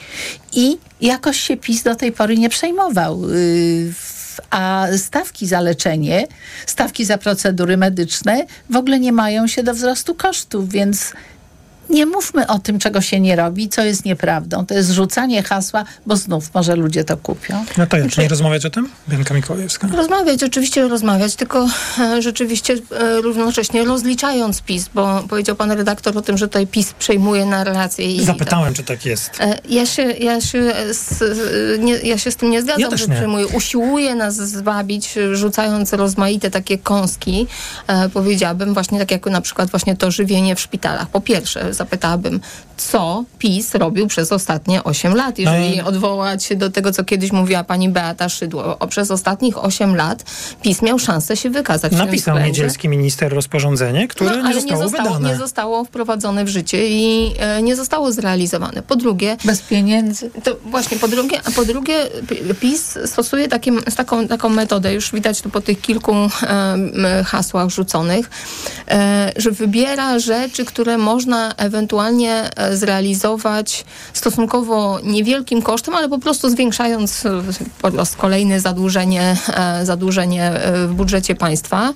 [0.52, 3.30] I jakoś się PiS do tej pory nie przejmował.
[3.30, 3.92] Y,
[4.50, 6.26] a stawki za leczenie,
[6.66, 11.12] stawki za procedury medyczne w ogóle nie mają się do wzrostu kosztów, więc
[11.90, 14.66] nie mówmy o tym, czego się nie robi, co jest nieprawdą.
[14.66, 17.64] To jest rzucanie hasła, bo znów może ludzie to kupią.
[17.78, 18.88] No to ja, czy nie rozmawiać o tym?
[19.08, 19.88] Bianka Mikołajewska.
[19.96, 21.68] Rozmawiać, oczywiście rozmawiać, tylko
[21.98, 26.92] e, rzeczywiście e, równocześnie rozliczając PiS, bo powiedział pan redaktor o tym, że tutaj PiS
[26.92, 28.14] przejmuje narrację.
[28.14, 29.40] I Zapytałem, czy tak jest.
[29.40, 31.22] E, ja się, ja się, z,
[31.80, 33.14] nie, ja się z tym nie zgadzam, ja że nie.
[33.14, 33.46] przejmuje.
[33.46, 37.46] Usiłuje nas zwabić, rzucając rozmaite takie kąski,
[38.14, 41.08] powiedziałabym, właśnie tak jak na przykład właśnie to żywienie w szpitalach.
[41.08, 42.40] Po pierwsze, zapytałabym,
[42.82, 45.86] co PiS robił przez ostatnie 8 lat, jeżeli no.
[45.86, 48.78] odwołać się do tego, co kiedyś mówiła pani Beata Szydło.
[48.78, 50.24] O, przez ostatnich 8 lat
[50.62, 51.92] PiS miał szansę się wykazać.
[51.92, 55.28] Napisał niedzielski minister rozporządzenie, które no, nie zostało nie zostało, wydane.
[55.28, 58.82] nie zostało wprowadzone w życie i e, nie zostało zrealizowane.
[58.82, 59.36] Po drugie...
[59.44, 60.30] Bez pieniędzy.
[60.44, 61.94] To właśnie, po drugie, a po drugie
[62.60, 68.30] PiS stosuje takie, taką, taką metodę, już widać to po tych kilku e, hasłach rzuconych,
[68.88, 77.24] e, że wybiera rzeczy, które można ewentualnie zrealizować stosunkowo niewielkim kosztem, ale po prostu zwiększając
[77.82, 79.36] po raz kolejny zadłużenie,
[79.82, 80.52] zadłużenie
[80.88, 81.92] w budżecie państwa,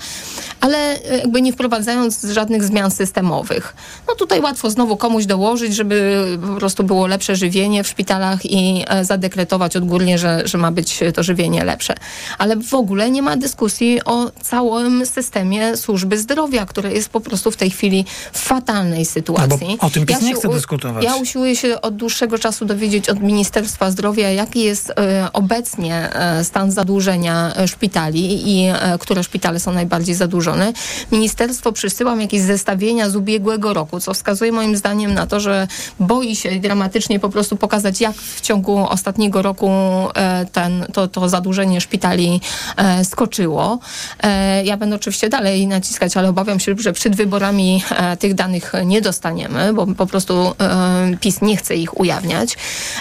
[0.61, 3.75] ale jakby nie wprowadzając żadnych zmian systemowych.
[4.09, 8.85] No tutaj łatwo znowu komuś dołożyć, żeby po prostu było lepsze żywienie w szpitalach i
[9.03, 11.95] zadekretować odgórnie, że, że ma być to żywienie lepsze.
[12.39, 17.51] Ale w ogóle nie ma dyskusji o całym systemie służby zdrowia, które jest po prostu
[17.51, 19.79] w tej chwili w fatalnej sytuacji.
[19.83, 20.65] No o tym PiS ja nie chce dyskutować.
[21.02, 26.44] Ja usiłuję się od dłuższego czasu dowiedzieć od Ministerstwa Zdrowia, jaki jest e, obecnie e,
[26.44, 30.72] stan zadłużenia szpitali i e, które szpitale są najbardziej zadłużone.
[31.12, 35.68] Ministerstwo przysyłam jakieś zestawienia z ubiegłego roku, co wskazuje moim zdaniem na to, że
[36.00, 39.70] boi się dramatycznie po prostu pokazać, jak w ciągu ostatniego roku
[40.14, 42.40] e, ten, to, to zadłużenie szpitali
[42.76, 43.79] e, skoczyło.
[44.22, 48.72] E, ja będę oczywiście dalej naciskać, ale obawiam się, że przed wyborami e, tych danych
[48.85, 52.56] nie dostaniemy, bo po prostu e, PiS nie chce ich ujawniać.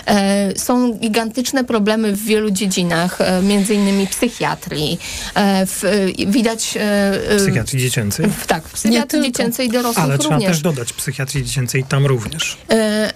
[0.06, 5.00] E, są gigantyczne problemy w wielu dziedzinach, między innymi psychiatrii.
[5.66, 6.78] W, widać...
[7.38, 8.26] Psychiatrii dziecięcej?
[8.30, 10.38] W, tak, psychiatrii dziecięcej i dorosłych Ale również.
[10.38, 12.58] trzeba też dodać psychiatrii dziecięcej tam również.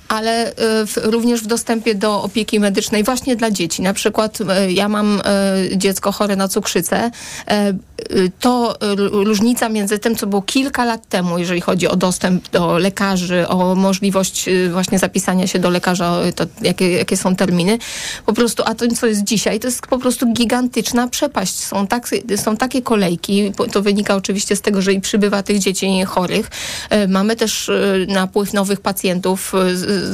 [0.08, 0.54] Ale
[0.88, 3.82] w, również w dostępie do opieki medycznej właśnie dla dzieci.
[3.82, 4.38] Na przykład
[4.70, 5.22] ja mam
[5.76, 7.12] dziecko chore na cukrzycę.
[8.40, 8.78] To
[9.12, 13.76] różnica między tym, co było kilka lat temu, jeżeli chodzi o dostęp do lekarzy, o
[13.76, 17.78] możliwość właśnie zapisania się do lekarza, to jakie, jakie są terminy.
[18.26, 21.60] Po prostu, a to, co jest dzisiaj, to jest po prostu gigantyczna przepaść.
[21.60, 26.04] Są, tak, są takie kolejki, to wynika oczywiście z tego, że i przybywa tych dzieci
[26.08, 26.50] chorych.
[27.08, 27.72] Mamy też
[28.08, 29.54] napływ nowych pacjentów,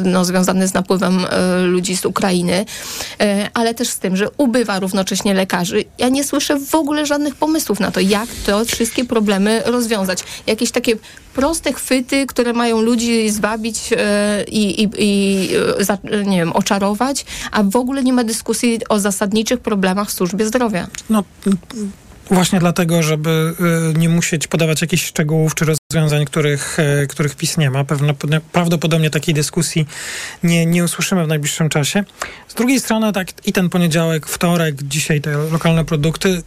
[0.03, 1.25] no, związany z napływem
[1.63, 2.65] ludzi z Ukrainy,
[3.53, 5.83] ale też z tym, że ubywa równocześnie lekarzy.
[5.97, 10.23] Ja nie słyszę w ogóle żadnych pomysłów na to, jak te wszystkie problemy rozwiązać.
[10.47, 10.95] Jakieś takie
[11.33, 13.89] proste chwyty, które mają ludzi zwabić
[14.47, 15.49] i, i, i
[16.25, 20.87] nie wiem, oczarować, a w ogóle nie ma dyskusji o zasadniczych problemach w służbie zdrowia.
[21.09, 21.23] No,
[22.31, 23.53] właśnie dlatego, żeby
[23.97, 26.77] nie musieć podawać jakichś szczegółów czy rozwiązań, których,
[27.09, 27.85] których PiS nie ma.
[28.51, 29.85] Prawdopodobnie takiej dyskusji
[30.43, 32.03] nie, nie usłyszymy w najbliższym czasie.
[32.47, 36.41] Z drugiej strony, tak i ten poniedziałek, wtorek, dzisiaj te lokalne produkty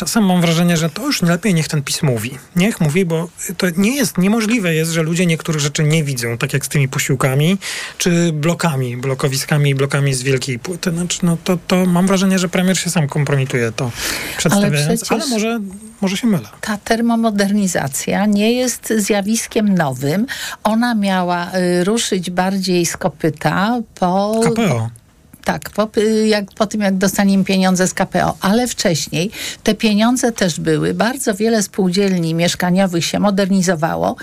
[0.00, 2.38] czasem mam wrażenie, że to już lepiej niech ten PiS mówi.
[2.56, 6.52] Niech mówi, bo to nie jest, niemożliwe jest, że ludzie niektórych rzeczy nie widzą, tak
[6.52, 7.58] jak z tymi posiłkami,
[7.98, 10.90] czy blokami, blokowiskami, blokami z wielkiej płyty.
[10.90, 13.90] Znaczy, no to, to mam wrażenie, że premier się sam kompromituje to
[14.38, 15.60] przedstawiając, ale, ale może,
[16.00, 16.48] może się mylę.
[16.60, 20.26] Ta termomodernizacja nie jest zjawiskiem nowym.
[20.64, 24.40] Ona miała y, ruszyć bardziej z kopyta po...
[24.44, 24.99] KPO.
[25.44, 25.88] Tak, po,
[26.26, 29.30] jak, po tym jak dostaniemy pieniądze z KPO, ale wcześniej
[29.62, 30.94] te pieniądze też były.
[30.94, 34.16] Bardzo wiele spółdzielni mieszkaniowych się modernizowało,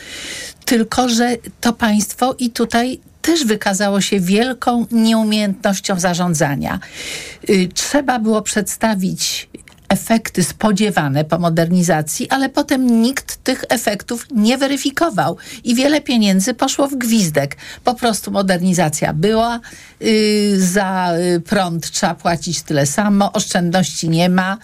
[0.65, 6.79] tylko że to państwo i tutaj też wykazało się wielką nieumiejętnością zarządzania.
[7.49, 9.49] Y, trzeba było przedstawić
[9.89, 16.87] efekty spodziewane po modernizacji, ale potem nikt tych efektów nie weryfikował i wiele pieniędzy poszło
[16.87, 17.57] w gwizdek.
[17.83, 19.59] Po prostu modernizacja była,
[19.99, 24.57] yy, za y, prąd trzeba płacić tyle samo, oszczędności nie ma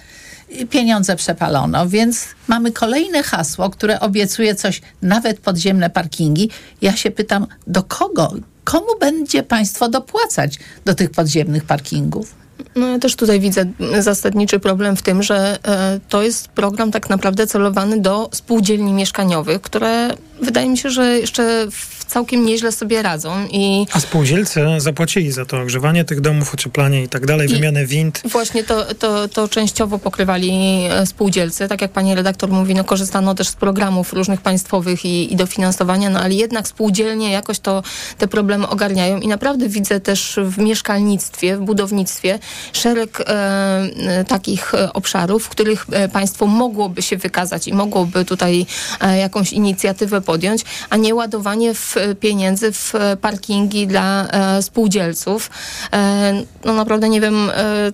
[0.70, 6.50] pieniądze przepalono, więc mamy kolejne hasło, które obiecuje coś, nawet podziemne parkingi.
[6.82, 8.34] Ja się pytam, do kogo?
[8.64, 12.43] Komu będzie państwo dopłacać do tych podziemnych parkingów?
[12.76, 13.66] No ja też tutaj widzę
[14.00, 19.62] zasadniczy problem w tym, że e, to jest program tak naprawdę celowany do spółdzielni mieszkaniowych,
[19.62, 20.10] które
[20.42, 21.68] wydaje mi się, że jeszcze
[22.14, 23.48] całkiem nieźle sobie radzą.
[23.52, 28.22] I A spółdzielcy zapłacili za to ogrzewanie tych domów, ocieplanie i tak dalej, wymianę wind.
[28.26, 30.52] Właśnie to, to, to częściowo pokrywali
[30.90, 31.68] e, spółdzielcy.
[31.68, 36.10] Tak jak pani redaktor mówi, no korzystano też z programów różnych państwowych i, i dofinansowania,
[36.10, 37.84] no ale jednak spółdzielnie jakoś to
[38.18, 42.40] te problemy ogarniają i naprawdę widzę też w mieszkalnictwie, w budownictwie
[42.74, 48.66] szereg e, e takich e, obszarów, w których państwo mogłoby się wykazać i mogłoby tutaj
[49.02, 55.50] e, jakąś inicjatywę podjąć, a nie ładowanie w pieniędzy w parkingi dla e, spółdzielców.
[55.94, 56.34] E,
[56.66, 57.92] no naprawdę nie wiem e,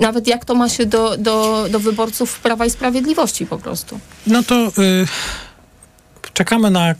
[0.00, 4.00] nawet jak to ma się do, do, do wyborców Prawa i Sprawiedliwości po prostu.
[4.26, 4.70] No to y,
[6.32, 6.94] czekamy na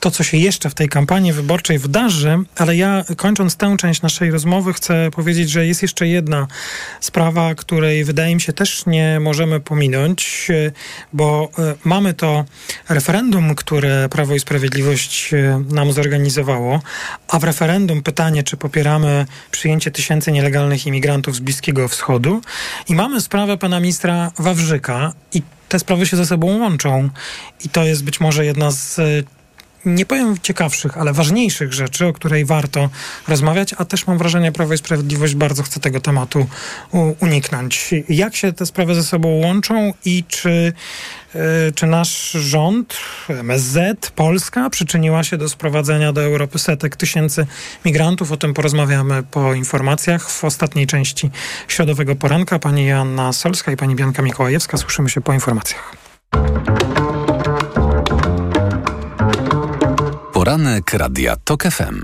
[0.00, 4.30] to, co się jeszcze w tej kampanii wyborczej wydarzy, ale ja kończąc tę część naszej
[4.30, 6.46] rozmowy chcę powiedzieć, że jest jeszcze jedna
[7.00, 10.48] sprawa, której wydaje mi się też nie możemy pominąć,
[11.12, 12.44] bo e, mamy to
[12.88, 16.80] referendum, które Prawo i Sprawiedliwość e, nam zorganizowało,
[17.28, 22.40] a w referendum pytanie, czy popieramy przyjęcie tysięcy nielegalnych imigrantów z Bliskiego Wschodu
[22.88, 27.10] i mamy sprawę pana ministra Wawrzyka i te sprawy się ze sobą łączą.
[27.64, 29.00] I to jest być może jedna z
[29.84, 32.90] nie powiem ciekawszych, ale ważniejszych rzeczy, o której warto
[33.28, 36.46] rozmawiać, a też mam wrażenie, Prawo i Sprawiedliwość bardzo chce tego tematu
[37.20, 37.94] uniknąć.
[38.08, 40.72] Jak się te sprawy ze sobą łączą i czy,
[41.34, 41.40] yy,
[41.74, 42.96] czy nasz rząd,
[43.28, 47.46] MSZ, Polska przyczyniła się do sprowadzenia do Europy setek tysięcy
[47.84, 48.32] migrantów?
[48.32, 51.30] O tym porozmawiamy po informacjach w ostatniej części
[51.68, 52.58] Środowego Poranka.
[52.58, 54.76] Pani Joanna Solska i pani Bianka Mikołajewska.
[54.76, 55.96] Słyszymy się po informacjach.
[60.40, 62.02] Poranek Radia TOK FM.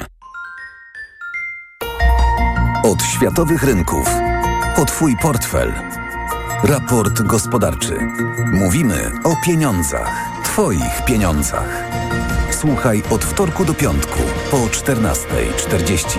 [2.85, 4.11] Od światowych rynków.
[4.77, 5.72] Po Twój portfel.
[6.64, 7.99] Raport gospodarczy.
[8.53, 10.42] Mówimy o pieniądzach.
[10.44, 11.85] Twoich pieniądzach.
[12.51, 14.20] Słuchaj od wtorku do piątku
[14.51, 16.18] po 14.40.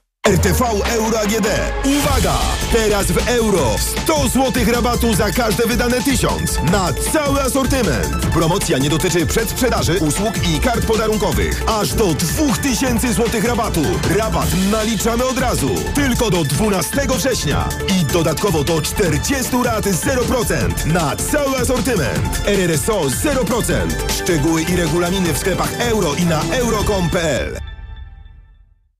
[0.27, 0.61] RTV
[0.93, 1.47] Euro AGD.
[1.85, 2.33] Uwaga!
[2.71, 8.25] Teraz w euro 100 zł rabatu za każde wydane 1000 na cały asortyment.
[8.33, 11.63] Promocja nie dotyczy przedsprzedaży, usług i kart podarunkowych.
[11.67, 13.81] Aż do 2000 zł rabatu.
[14.17, 15.69] Rabat naliczamy od razu.
[15.95, 17.69] Tylko do 12 września.
[18.01, 22.41] I dodatkowo do 40 rat 0% na cały asortyment.
[22.45, 23.87] RRSO 0%.
[24.09, 27.70] Szczegóły i regulaminy w sklepach euro i na euro.com.pl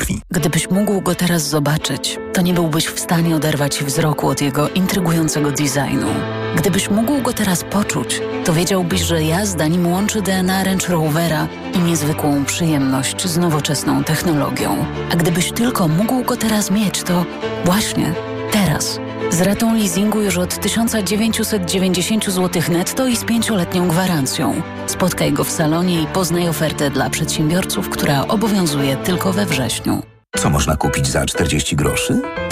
[0.00, 0.20] krwi.
[0.30, 5.50] Gdybyś mógł go teraz zobaczyć, to nie byłbyś w stanie oderwać wzroku od jego intrygującego
[5.50, 6.06] designu.
[6.56, 11.78] Gdybyś mógł go teraz poczuć, to wiedziałbyś, że jazda nim łączy DNA Range Rovera i
[11.78, 14.86] niezwykłą przyjemność z nowoczesną technologią.
[15.12, 17.24] A gdybyś tylko mógł go teraz mieć, to
[17.64, 18.14] właśnie
[18.50, 19.00] teraz.
[19.30, 24.62] Z ratą leasingu już od 1990 zł netto i z pięcioletnią gwarancją.
[24.86, 30.02] Spotkaj go w salonie i poznaj ofertę dla przedsiębiorców, która obowiązuje tylko we wrześniu.
[30.36, 32.22] Co można kupić za 40 groszy?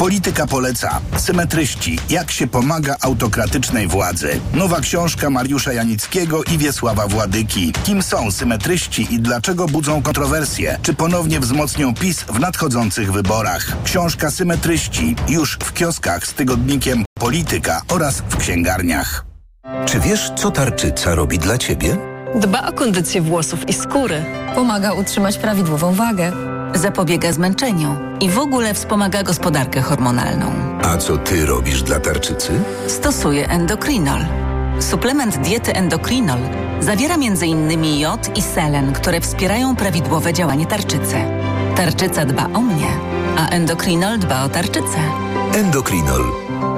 [0.00, 1.00] Polityka poleca.
[1.16, 1.98] Symetryści.
[2.10, 4.40] Jak się pomaga autokratycznej władzy.
[4.54, 7.72] Nowa książka Mariusza Janickiego i Wiesława Władyki.
[7.84, 10.78] Kim są symetryści i dlaczego budzą kontrowersje?
[10.82, 13.76] Czy ponownie wzmocnią PiS w nadchodzących wyborach?
[13.84, 19.24] Książka Symetryści już w kioskach z tygodnikiem Polityka oraz w księgarniach.
[19.86, 21.96] Czy wiesz, co tarczyca robi dla ciebie?
[22.34, 24.24] Dba o kondycję włosów i skóry.
[24.54, 30.52] Pomaga utrzymać prawidłową wagę zapobiega zmęczeniu i w ogóle wspomaga gospodarkę hormonalną.
[30.82, 32.52] A co ty robisz dla tarczycy?
[32.86, 34.20] Stosuję endokrinol.
[34.80, 36.38] Suplement diety endokrinol
[36.80, 37.84] zawiera m.in.
[37.98, 41.16] jod i selen, które wspierają prawidłowe działanie tarczycy.
[41.76, 42.88] Tarczyca dba o mnie,
[43.36, 44.98] a endokrinol dba o tarczycę.
[45.54, 46.24] Endokrinol.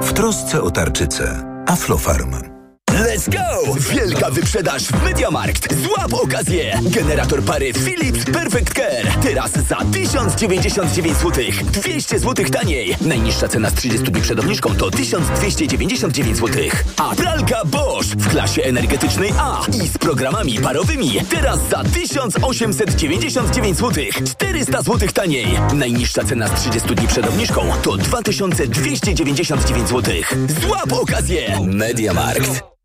[0.01, 1.43] W trosce o tarczycę.
[1.67, 2.52] Aflofarm.
[2.93, 3.73] Let's go!
[3.79, 5.75] Wielka wyprzedaż w Mediamarkt.
[5.83, 6.79] Złap okazję!
[6.83, 9.13] Generator pary Philips Perfect Care.
[9.21, 11.43] Teraz za 1099 zł.
[11.63, 12.95] 200 zł taniej.
[13.01, 16.63] Najniższa cena z 30 dni przed obniżką to 1299 zł.
[16.97, 21.11] A pralka Bosch w klasie energetycznej A i z programami parowymi.
[21.29, 24.03] Teraz za 1899 zł.
[24.25, 25.47] 400 zł taniej.
[25.73, 30.13] Najniższa cena z 30 dni przed obniżką to 2299 zł.
[30.61, 31.59] Złap okazję!
[31.65, 32.73] Mediamarkt.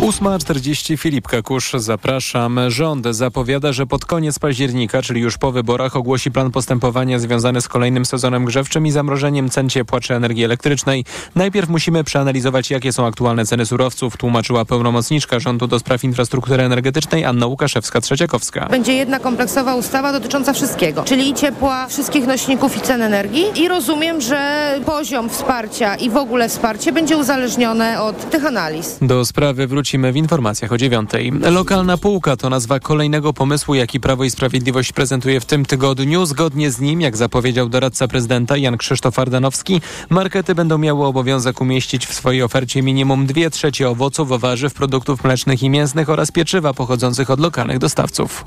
[0.00, 2.60] 8.40 Filip Kakusz, zapraszam.
[2.68, 7.68] Rząd zapowiada, że pod koniec października, czyli już po wyborach, ogłosi plan postępowania związany z
[7.68, 11.04] kolejnym sezonem grzewczym i zamrożeniem cen ciepła czy energii elektrycznej.
[11.34, 17.24] Najpierw musimy przeanalizować, jakie są aktualne ceny surowców, tłumaczyła pełnomocniczka rządu do spraw infrastruktury energetycznej
[17.24, 18.70] Anna Łukaszewska-Trzeciakowska.
[18.70, 24.20] Będzie jedna kompleksowa ustawa dotycząca wszystkiego, czyli ciepła, wszystkich nośników i cen energii i rozumiem,
[24.20, 28.98] że poziom wsparcia i w ogóle wsparcie będzie uzależnione od tych analiz.
[29.02, 31.32] Do sprawy wróci wrócimy w informacjach o dziewiątej.
[31.40, 36.26] Lokalna półka to nazwa kolejnego pomysłu, jaki Prawo i Sprawiedliwość prezentuje w tym tygodniu.
[36.26, 39.80] Zgodnie z nim, jak zapowiedział doradca prezydenta Jan Krzysztof Ardanowski,
[40.10, 45.62] markety będą miały obowiązek umieścić w swojej ofercie minimum 2 trzecie owoców, warzyw, produktów mlecznych
[45.62, 48.44] i mięsnych oraz pieczywa pochodzących od lokalnych dostawców.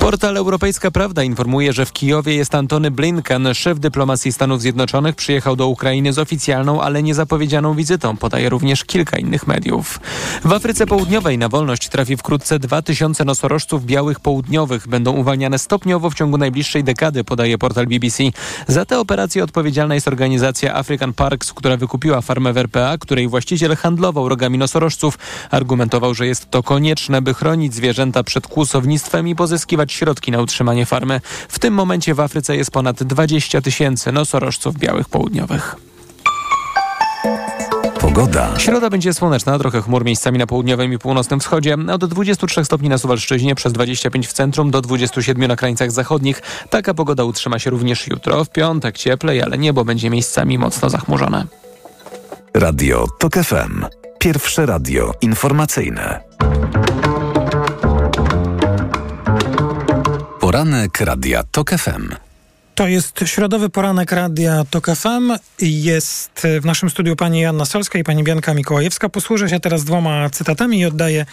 [0.00, 5.56] Portal Europejska Prawda informuje, że w Kijowie jest Antony Blinken, szef dyplomacji Stanów Zjednoczonych, przyjechał
[5.56, 10.00] do Ukrainy z oficjalną, ale niezapowiedzianą wizytą, podaje również kilka innych mediów.
[10.44, 14.88] W Afryce Południowej na wolność trafi wkrótce 2000 nosorożców białych południowych.
[14.88, 18.24] Będą uwalniane stopniowo w ciągu najbliższej dekady, podaje portal BBC.
[18.68, 23.76] Za tę operację odpowiedzialna jest organizacja African Parks, która wykupiła farmę w RPA, której właściciel
[23.76, 25.18] handlował rogami nosorożców.
[25.50, 30.86] Argumentował, że jest to konieczne, by chronić zwierzęta przed kłusownictwem i pozyskiwać środki na utrzymanie
[30.86, 31.20] farmy.
[31.48, 35.76] W tym momencie w Afryce jest ponad 20 tysięcy nosorożców białych południowych.
[38.00, 38.58] Pogoda.
[38.58, 41.76] Środa będzie słoneczna, trochę chmur miejscami na południowym i północnym wschodzie.
[41.92, 46.42] Od 23 stopni na Suwalszczyźnie, przez 25 w centrum, do 27 na krańcach zachodnich.
[46.70, 48.44] Taka pogoda utrzyma się również jutro.
[48.44, 51.46] W piątek cieplej, ale niebo będzie miejscami mocno zachmurzone.
[52.54, 53.84] Radio TOK FM.
[54.18, 56.20] Pierwsze radio informacyjne.
[60.50, 62.14] Poranek Radia TOK FM.
[62.74, 65.32] To jest środowy poranek Radia TOK FM.
[65.60, 69.08] Jest w naszym studiu pani Janna Solska i pani Bianka Mikołajewska.
[69.08, 71.26] Posłużę się teraz dwoma cytatami i oddaję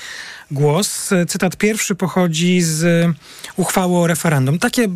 [0.52, 1.10] głos.
[1.28, 3.08] Cytat pierwszy pochodzi z
[3.56, 4.60] uchwały o referendum.
[4.60, 4.88] Takie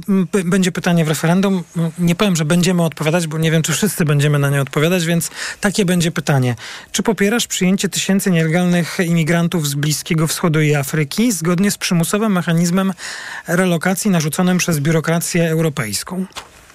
[0.46, 1.64] będzie pytanie w referendum.
[2.00, 5.32] Nie powiem, że będziemy odpowiadać, bo nie wiem, czy wszyscy będziemy na nie odpowiadać, więc
[5.62, 6.56] takie będzie pytanie.
[6.92, 12.94] Czy popierasz przyjęcie tysięcy nielegalnych imigrantów z Bliskiego Wschodu i Afryki zgodnie z przymusowym mechanizmem
[13.48, 16.26] relokacji narzuconym przez biurokrację europejską?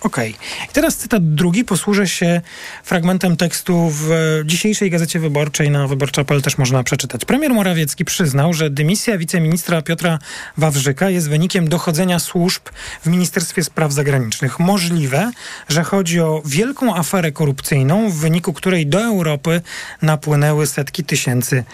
[0.01, 0.35] Okej.
[0.35, 0.73] Okay.
[0.73, 1.65] Teraz cytat drugi.
[1.65, 2.41] Posłużę się
[2.85, 4.11] fragmentem tekstu w
[4.45, 5.71] dzisiejszej Gazecie Wyborczej.
[5.71, 7.25] Na Wyborcza.pl też można przeczytać.
[7.25, 10.19] Premier Morawiecki przyznał, że dymisja wiceministra Piotra
[10.57, 12.63] Wawrzyka jest wynikiem dochodzenia służb
[13.03, 14.59] w Ministerstwie Spraw Zagranicznych.
[14.59, 15.31] Możliwe,
[15.69, 19.61] że chodzi o wielką aferę korupcyjną, w wyniku której do Europy
[20.03, 21.65] napłynęły setki tysięcy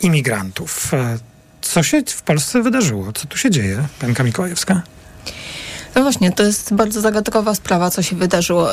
[0.00, 0.90] imigrantów.
[1.60, 3.12] Co się w Polsce wydarzyło?
[3.12, 4.82] Co tu się dzieje, Panka Mikołajewska?
[5.94, 8.68] No właśnie, to jest bardzo zagadkowa sprawa, co się wydarzyło.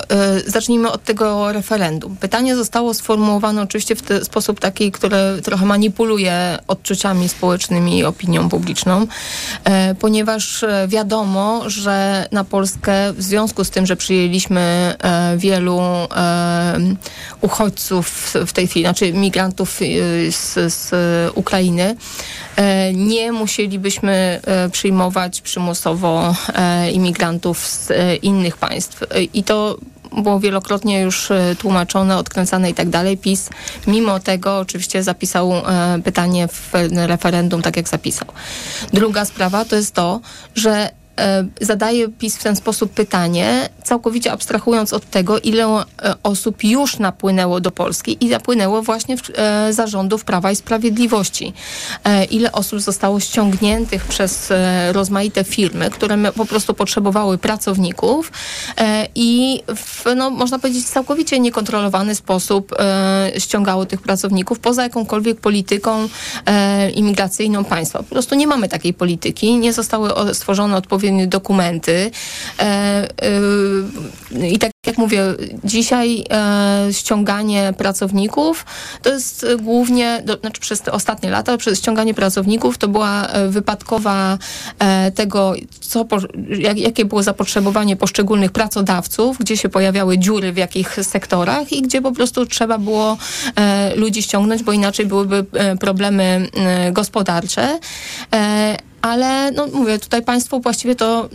[0.46, 2.18] Zacznijmy od tego referendum.
[2.18, 9.08] Pytanie zostało sformułowane oczywiście w sposób taki, który trochę manipuluje odczuciami społecznymi i opinią publiczną,
[10.00, 14.96] ponieważ wiadomo, że na Polskę w związku z tym, że przyjęliśmy
[15.38, 15.80] wielu
[17.42, 19.80] uchodźców w tej chwili, znaczy migrantów
[20.30, 20.92] z, z
[21.36, 21.96] Ukrainy, e,
[22.94, 27.90] nie musielibyśmy e, przyjmować przymusowo e, imigrantów z
[28.24, 29.04] innych państw.
[29.34, 29.78] I to
[30.18, 31.30] było wielokrotnie już
[31.60, 33.18] tłumaczone, odkręcane i tak dalej.
[33.18, 33.50] PiS
[33.88, 35.54] mimo tego oczywiście zapisał
[36.04, 38.28] pytanie w referendum tak jak zapisał.
[38.94, 40.20] Druga sprawa to jest to,
[40.56, 41.01] że E,
[41.62, 45.84] zadaje PiS w ten sposób pytanie, całkowicie abstrahując od tego, ile e,
[46.24, 51.54] osób już napłynęło do Polski i napłynęło właśnie w e, zarządów Prawa i Sprawiedliwości.
[52.32, 54.54] Ile osób zostało ściągniętych przez
[54.92, 58.32] rozmaite firmy, które po prostu potrzebowały pracowników
[59.16, 62.76] i w, no, można powiedzieć, całkowicie niekontrolowany sposób
[63.38, 66.10] ściągało tych pracowników poza jakąkolwiek polityką
[66.94, 68.00] imigracyjną państwa.
[68.00, 72.12] Po prostu nie mamy takiej polityki, nie zostały stworzone odpowiednie odpowiednie dokumenty.
[72.60, 72.64] E,
[74.34, 75.24] e, I tak jak mówię,
[75.64, 78.66] dzisiaj e, ściąganie pracowników
[79.02, 84.38] to jest głównie, znaczy przez te ostatnie lata, przez ściąganie pracowników to była wypadkowa
[85.16, 86.06] tego, co,
[86.50, 92.02] jak, jakie było zapotrzebowanie poszczególnych pracodawców, gdzie się pojawiały dziury w jakich sektorach i gdzie
[92.02, 93.18] po prostu trzeba było
[93.96, 95.46] ludzi ściągnąć, bo inaczej byłyby
[95.80, 96.48] problemy
[96.92, 97.80] gospodarcze
[99.02, 101.30] ale no mówię, tutaj państwo właściwie to,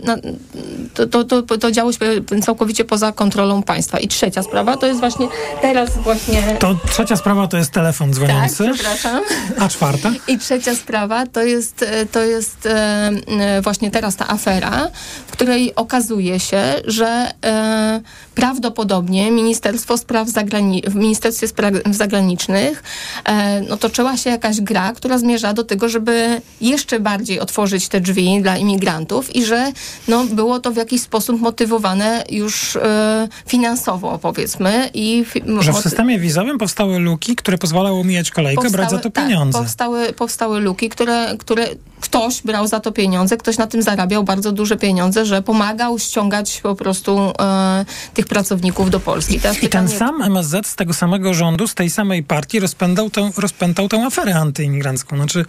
[1.11, 1.99] to, to, to, działo się
[2.43, 3.99] całkowicie poza kontrolą państwa.
[3.99, 5.27] I trzecia sprawa to jest właśnie
[5.61, 6.57] teraz właśnie...
[6.59, 8.65] To trzecia sprawa to jest telefon dzwoniący.
[8.65, 9.21] Tak, przepraszam.
[9.59, 10.11] A czwarta?
[10.27, 14.89] I trzecia sprawa to jest, to jest e, właśnie teraz ta afera,
[15.27, 18.01] w której okazuje się, że e,
[18.37, 22.83] prawdopodobnie Ministerstwo Spraw Zagrani w Ministerstwie Spraw Zagranicznych
[23.25, 28.01] e, no toczyła się jakaś gra, która zmierza do tego, żeby jeszcze bardziej otworzyć te
[28.01, 29.71] drzwi dla imigrantów i że
[30.07, 34.89] no, było to w jakiś sposób motywowane już e, finansowo, powiedzmy.
[34.93, 35.25] I
[35.59, 39.53] że w systemie wizowym powstały luki, które pozwalały omijać kolejkę, powstały, brać za to pieniądze.
[39.53, 41.67] Tak, powstały, powstały luki, które, które
[42.01, 46.59] ktoś brał za to pieniądze, ktoś na tym zarabiał bardzo duże pieniądze, że pomagał ściągać
[46.61, 49.35] po prostu e, tych pracowników do Polski.
[49.35, 49.59] I, pytanie...
[49.61, 53.87] I ten sam MSZ z tego samego rządu, z tej samej partii rozpętał tę, rozpętał
[53.87, 55.15] tę aferę antyimigrancką.
[55.15, 55.45] Znaczy...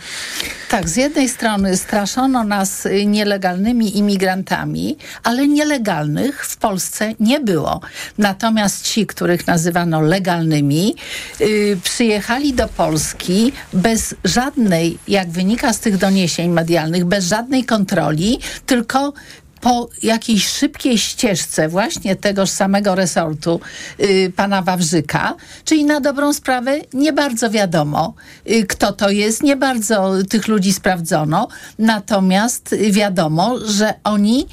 [0.71, 7.81] Tak, z jednej strony straszono nas nielegalnymi imigrantami, ale nielegalnych w Polsce nie było.
[8.19, 10.95] Natomiast ci, których nazywano legalnymi,
[11.41, 18.39] yy, przyjechali do Polski bez żadnej, jak wynika z tych doniesień medialnych, bez żadnej kontroli,
[18.67, 19.13] tylko
[19.61, 23.61] po jakiejś szybkiej ścieżce właśnie tegoż samego resortu
[24.01, 25.35] y, pana Wawrzyka,
[25.65, 28.15] czyli na dobrą sprawę nie bardzo wiadomo,
[28.51, 34.47] y, kto to jest, nie bardzo tych ludzi sprawdzono, natomiast wiadomo, że oni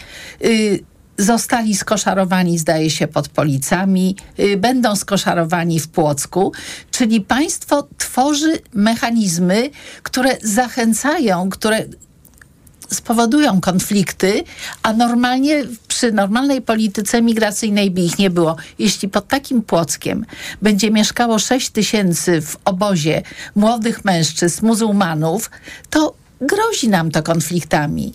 [0.44, 6.52] y, zostali skoszarowani, zdaje się, pod Policami, y, będą skoszarowani w Płocku,
[6.92, 9.70] czyli państwo tworzy mechanizmy,
[10.04, 11.86] które zachęcają, które
[12.90, 14.44] spowodują konflikty,
[14.84, 18.56] a normalnie przy normalnej polityce migracyjnej by ich nie było.
[18.80, 20.26] Jeśli pod takim Płockiem
[20.62, 23.22] będzie mieszkało 6 tysięcy w obozie
[23.56, 25.52] młodych mężczyzn, muzułmanów,
[25.90, 28.14] to grozi nam to konfliktami.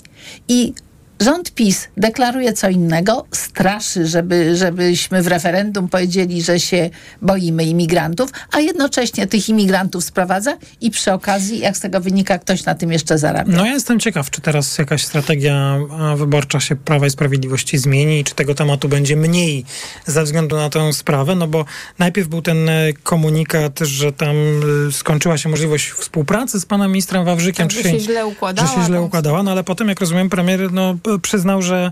[0.48, 0.74] I
[1.20, 6.90] Rząd PiS deklaruje co innego, straszy, żeby, żebyśmy w referendum powiedzieli, że się
[7.22, 12.64] boimy imigrantów, a jednocześnie tych imigrantów sprowadza i przy okazji, jak z tego wynika, ktoś
[12.64, 13.52] na tym jeszcze zarabia.
[13.56, 15.78] No ja jestem ciekaw, czy teraz jakaś strategia
[16.16, 19.64] wyborcza się Prawa i Sprawiedliwości zmieni i czy tego tematu będzie mniej
[20.06, 21.64] ze względu na tę sprawę, no bo
[21.98, 24.36] najpierw był ten e, komunikat, że tam
[24.88, 27.68] e, skończyła się możliwość współpracy z panem ministrem Wawrzykiem.
[27.68, 28.68] Tak, czy się, się źle układała.
[28.68, 31.90] Że się źle układała, no ale potem, jak rozumiem, premier no, przyznał, że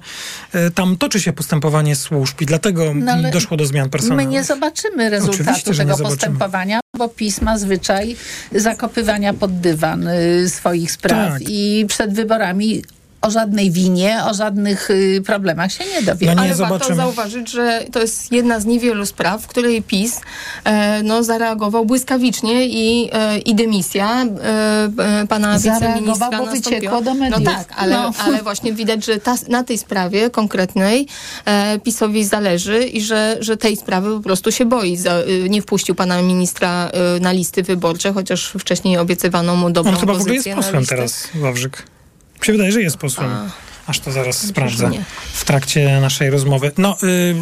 [0.52, 4.26] e, tam toczy się postępowanie służb i dlatego no, doszło do zmian personalnych.
[4.26, 8.16] My nie zobaczymy rezultatu tego postępowania, bo PiS ma zwyczaj
[8.54, 11.42] zakopywania pod dywan y, swoich spraw tak.
[11.48, 12.82] i przed wyborami
[13.22, 16.26] o żadnej winie, o żadnych y, problemach się nie dowie.
[16.26, 16.78] No nie Ale zobaczymy.
[16.78, 20.20] warto zauważyć, że to jest jedna z niewielu spraw, w której PiS
[20.64, 27.40] e, no, zareagował błyskawicznie i, e, i dymisja e, pana wiceministra bo wyciekło do mediów.
[27.44, 28.12] No tak, ale, no.
[28.24, 31.06] ale właśnie widać, że ta, na tej sprawie konkretnej
[31.44, 34.96] e, PiSowi zależy i że, że tej sprawy po prostu się boi.
[34.96, 39.92] Za, e, nie wpuścił pana ministra e, na listy wyborcze, chociaż wcześniej obiecywano mu dobrą
[39.92, 41.97] On chyba pozycję w ogóle jest posłem teraz, Wawrzyk.
[42.40, 43.30] Mi się wydaje, że jest posłem.
[43.30, 43.67] A.
[43.88, 44.90] Aż to zaraz sprawdzę
[45.32, 46.72] w trakcie naszej rozmowy.
[46.78, 47.34] No y,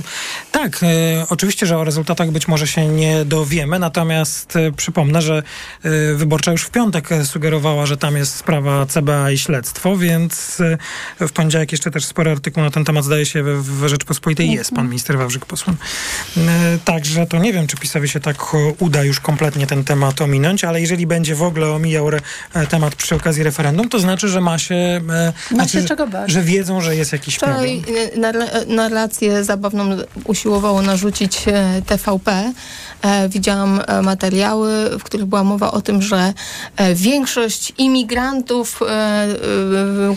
[0.52, 0.86] tak, y,
[1.30, 5.42] oczywiście, że o rezultatach być może się nie dowiemy, natomiast y, przypomnę, że
[5.84, 10.60] y, wyborcza już w piątek sugerowała, że tam jest sprawa CBA i śledztwo, więc
[11.20, 14.50] y, w poniedziałek jeszcze też spory artykuł na ten temat zdaje się w, w Rzeczpospolitej
[14.50, 15.76] jest pan minister Wawrzyk posłem.
[16.36, 16.40] Y,
[16.84, 20.80] także to nie wiem, czy PiSowi się tak uda już kompletnie ten temat ominąć, ale
[20.80, 22.20] jeżeli będzie w ogóle omijał re,
[22.68, 26.35] temat przy okazji referendum, to znaczy, że ma się, ma znaczy, się czego bać.
[26.36, 28.48] Że wiedzą, że jest jakiś Wczoraj problem.
[28.66, 29.88] narrację zabawną
[30.24, 31.44] usiłowało narzucić
[31.86, 32.52] TVP.
[33.02, 36.32] E, widziałam e, materiały, w których była mowa o tym, że
[36.76, 38.80] e, większość imigrantów,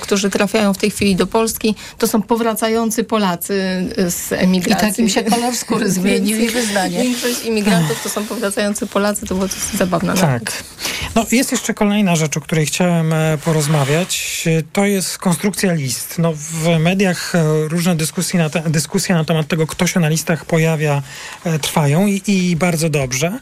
[0.02, 3.54] którzy trafiają w tej chwili do Polski, to są powracający Polacy
[4.10, 4.88] z emigracji.
[4.88, 7.04] I takim się kolor skóry zmienił i wyznanie.
[7.04, 10.14] Większość imigrantów to są powracający Polacy, to było dosyć zabawne.
[10.14, 10.64] Tak.
[11.16, 13.14] No, jest jeszcze kolejna rzecz, o której chciałem
[13.46, 14.46] porozmawiać.
[14.74, 16.09] To jest konstrukcja list.
[16.18, 17.34] No, w mediach
[17.68, 21.02] różne dyskusje na, te, dyskusje na temat tego, kto się na listach pojawia,
[21.62, 23.40] trwają i, i bardzo dobrze.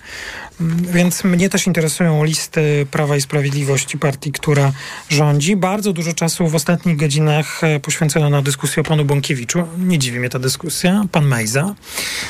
[0.93, 4.72] Więc mnie też interesują listy Prawa i Sprawiedliwości, partii, która
[5.10, 5.55] rządzi.
[5.55, 9.64] Bardzo dużo czasu w ostatnich godzinach e, poświęcono na dyskusję o panu Bąkiewiczu.
[9.78, 11.05] Nie dziwi mnie ta dyskusja.
[11.12, 11.76] Pan Mejza.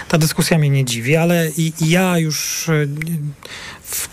[0.07, 2.73] Ta dyskusja mnie nie dziwi, ale i, i ja już e,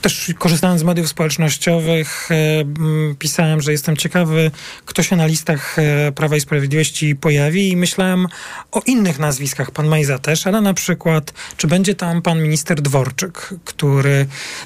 [0.03, 4.51] też korzystając z mediów społecznościowych, e, pisałem, że jestem ciekawy,
[4.85, 5.77] kto się na listach
[6.15, 8.27] Prawa i Sprawiedliwości pojawi i myślałem
[8.73, 13.55] o innych nazwiskach, pan Majza też, ale na przykład, czy będzie tam pan minister Dworczyk,
[13.65, 14.04] który,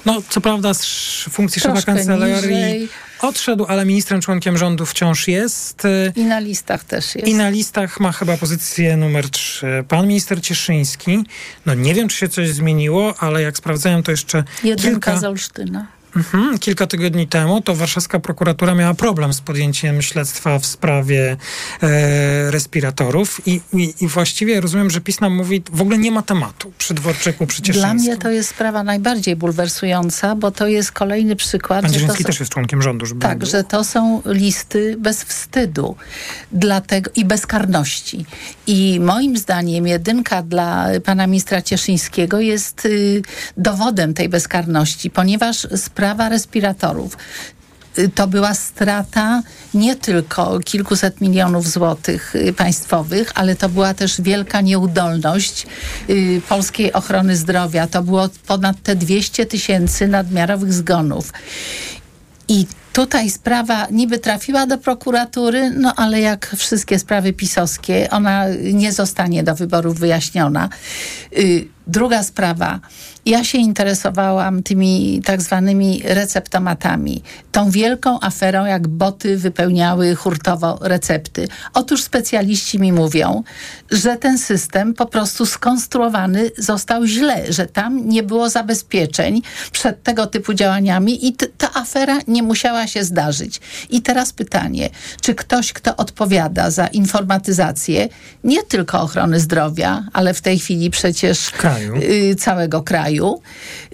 [0.05, 0.85] no co prawda z
[1.29, 2.89] funkcji szefa kancelarii niżej
[3.21, 5.83] Odszedł, ale ministrem członkiem rządu wciąż jest.
[6.15, 7.27] I na listach też jest.
[7.27, 9.83] I na listach ma chyba pozycję numer 3.
[9.87, 11.23] Pan minister Cieszyński,
[11.65, 15.17] no nie wiem, czy się coś zmieniło, ale jak sprawdzałem, to jeszcze Jedynka kilka...
[15.17, 15.98] z Olsztyna.
[16.15, 16.59] Mhm.
[16.59, 21.37] Kilka tygodni temu to warszawska prokuratura miała problem z podjęciem śledztwa w sprawie
[21.83, 26.21] e, respiratorów i, i, i, właściwie rozumiem, że PiS nam mówi, w ogóle nie ma
[26.21, 31.35] tematu przy Dworczyku, przy Dla mnie to jest sprawa najbardziej bulwersująca, bo to jest kolejny
[31.35, 31.81] przykład.
[31.81, 33.05] Pan Dzierżyński też jest członkiem rządu.
[33.05, 35.95] Żeby tak, że to są listy bez wstydu
[36.51, 38.25] dlatego, i bezkarności.
[38.67, 43.21] I moim zdaniem jedynka dla pana ministra Cieszyńskiego jest y,
[43.57, 45.67] dowodem tej bezkarności, ponieważ
[45.99, 47.17] sprawa respiratorów
[47.97, 49.41] y, to była strata
[49.73, 55.67] nie tylko kilkuset milionów złotych y, państwowych, ale to była też wielka nieudolność
[56.09, 57.87] y, polskiej ochrony zdrowia.
[57.87, 61.33] To było ponad te 200 tysięcy nadmiarowych zgonów.
[62.47, 68.91] I tutaj sprawa niby trafiła do prokuratury, no ale jak wszystkie sprawy pisowskie, ona nie
[68.93, 70.69] zostanie do wyborów wyjaśniona.
[71.89, 72.79] Druga sprawa.
[73.25, 77.23] Ja się interesowałam tymi tak zwanymi receptomatami.
[77.51, 81.47] Tą wielką aferą, jak boty wypełniały hurtowo recepty.
[81.73, 83.43] Otóż specjaliści mi mówią,
[83.91, 90.27] że ten system po prostu skonstruowany został źle, że tam nie było zabezpieczeń przed tego
[90.27, 93.61] typu działaniami i ta afera nie musiała się zdarzyć.
[93.89, 94.89] I teraz pytanie,
[95.21, 98.09] czy ktoś, kto odpowiada za informatyzację
[98.43, 102.03] nie tylko ochrony zdrowia, ale w tej chwili przecież kraju.
[102.31, 103.41] Y, całego kraju.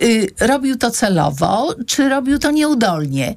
[0.02, 3.36] Y, robił to celowo, czy robił to nieudolnie?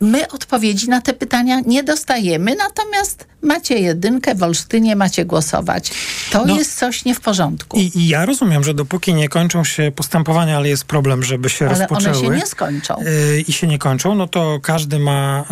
[0.00, 5.90] My odpowiedzi na te pytania nie dostajemy, natomiast macie jedynkę w Olsztynie, macie głosować.
[6.30, 7.78] To no, jest coś nie w porządku.
[7.78, 11.68] I, I, ja rozumiem, że dopóki nie kończą się postępowania, ale jest problem, żeby się
[11.68, 12.16] ale rozpoczęły.
[12.16, 12.94] Ale one się nie skończą.
[13.02, 15.44] Yy, I się nie kończą, no to każdy ma,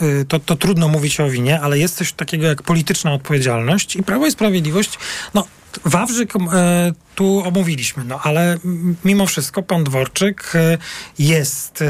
[0.00, 4.02] yy, to, to trudno mówić o winie, ale jest coś takiego jak polityczna odpowiedzialność i
[4.02, 4.98] Prawo i Sprawiedliwość,
[5.34, 5.46] no
[5.84, 8.58] Wawrzyk e, tu omówiliśmy, no ale
[9.04, 10.78] mimo wszystko pan Dworczyk e,
[11.18, 11.84] jest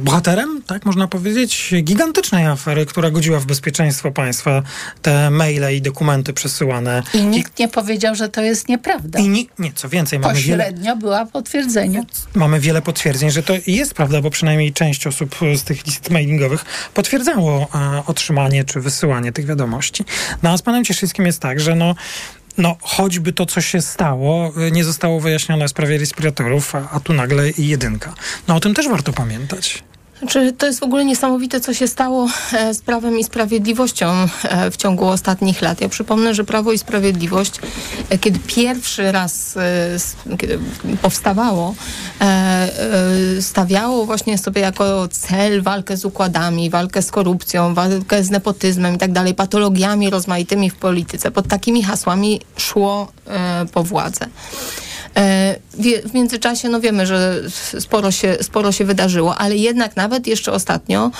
[0.00, 4.62] bohaterem, tak można powiedzieć, gigantycznej afery, która godziła w bezpieczeństwo państwa,
[5.02, 7.02] te maile i dokumenty przesyłane.
[7.14, 9.18] I nikt nie powiedział, że to jest nieprawda.
[9.18, 12.04] I ni, nie, co więcej, mamy Pośrednio wiele, była potwierdzenie.
[12.34, 16.64] Mamy wiele potwierdzeń, że to jest prawda, bo przynajmniej część osób z tych list mailingowych
[16.94, 20.04] potwierdzało a, otrzymanie czy wysyłanie tych wiadomości.
[20.42, 21.94] No a z panem Cieszyńskim jest tak, że no
[22.58, 27.00] no, choćby to, co się stało, y, nie zostało wyjaśnione w sprawie respiratorów, a, a
[27.00, 28.14] tu nagle jedynka.
[28.48, 29.82] No o tym też warto pamiętać.
[30.18, 34.06] Znaczy, to jest w ogóle niesamowite, co się stało e, z Prawem i Sprawiedliwością
[34.42, 35.80] e, w ciągu ostatnich lat.
[35.80, 37.54] Ja przypomnę, że Prawo i Sprawiedliwość,
[38.10, 39.58] e, kiedy pierwszy raz
[40.38, 40.58] kiedy
[41.02, 41.74] powstawało,
[43.40, 48.98] stawiało właśnie sobie jako cel walkę z układami, walkę z korupcją, walkę z nepotyzmem i
[48.98, 51.30] tak dalej, patologiami rozmaitymi w polityce.
[51.30, 53.12] Pod takimi hasłami szło
[53.72, 54.26] po władzę.
[56.04, 57.42] W międzyczasie, no wiemy, że
[57.80, 61.10] sporo się, sporo się wydarzyło, ale jednak nawet jeszcze ostatnio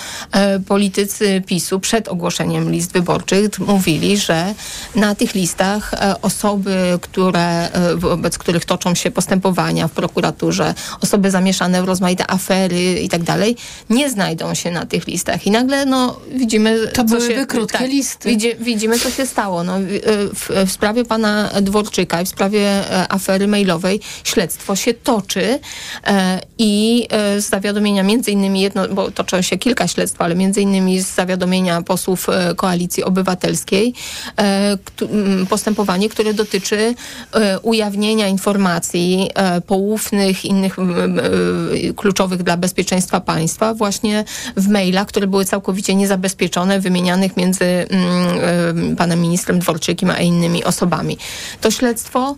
[0.66, 4.54] politycy PiSu przed ogłoszeniem list wyborczych mówili, że
[4.94, 11.84] na tych listach osoby, które, wobec których toczą się postępowania w prokuraturze, osoby zamieszane w
[11.84, 13.56] rozmaite afery i tak dalej,
[13.90, 15.46] nie znajdą się na tych listach.
[15.46, 16.88] I nagle no, widzimy...
[16.88, 18.28] To byłyby się, krótkie tak, listy.
[18.28, 19.64] Widzi, widzimy, co się stało.
[19.64, 19.78] No,
[20.34, 25.58] w, w, sprawie pana Dworczyka i w sprawie e, afery mailowej śledztwo się toczy
[26.06, 30.60] e, i e, z zawiadomienia między innymi jedno, bo toczą się kilka śledztw, ale między
[30.60, 32.26] innymi z zawiadomienia posłów
[32.56, 33.94] Koalicji Obywatelskiej
[35.48, 36.94] postępowanie, które dotyczy
[37.62, 39.30] ujawnienia informacji
[39.66, 40.76] poufnych, innych
[41.96, 44.24] kluczowych dla bezpieczeństwa państwa właśnie
[44.56, 47.86] w mailach, które były całkowicie niezabezpieczone, wymienianych między
[48.98, 51.18] panem ministrem Dworczykiem a innymi osobami.
[51.60, 52.36] To śledztwo śledztwo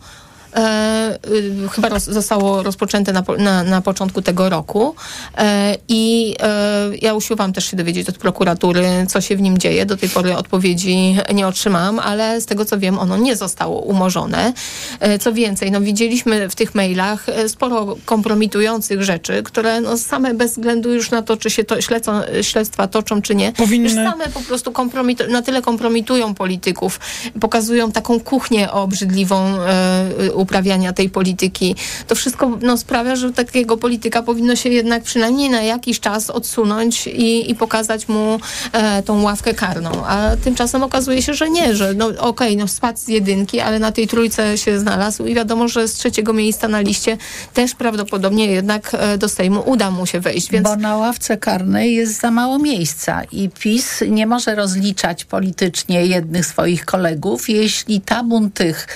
[0.55, 1.19] e,
[1.65, 4.95] y, chyba roz, zostało rozpoczęte na, na, na, początku tego roku
[5.37, 9.87] e, i e, ja usiłowałam też się dowiedzieć od prokuratury, co się w nim dzieje.
[9.87, 14.53] Do tej pory odpowiedzi nie otrzymałam, ale z tego co wiem, ono nie zostało umorzone.
[15.01, 20.35] E, co więcej, no widzieliśmy w tych mailach e, sporo kompromitujących rzeczy, które no, same
[20.35, 23.89] bez względu już na to, czy się to śledzą, śledztwa toczą, czy nie, Powinny...
[23.89, 27.01] już same po prostu kompromit- na tyle kompromitują polityków,
[27.41, 31.75] pokazują taką kuchnię obrzydliwą e, uprawiania tej polityki.
[32.07, 37.07] To wszystko no, sprawia, że takiego polityka powinno się jednak przynajmniej na jakiś czas odsunąć
[37.07, 38.41] i, i pokazać mu
[38.73, 39.91] e, tą ławkę karną.
[40.07, 43.79] A tymczasem okazuje się, że nie, że no okej, okay, no spadł z jedynki, ale
[43.79, 47.17] na tej trójce się znalazł i wiadomo, że z trzeciego miejsca na liście
[47.55, 50.51] też prawdopodobnie jednak e, do Sejmu uda mu się wejść.
[50.51, 50.69] Więc...
[50.69, 56.47] Bo na ławce karnej jest za mało miejsca i PiS nie może rozliczać politycznie jednych
[56.47, 58.87] swoich kolegów, jeśli tabun tych,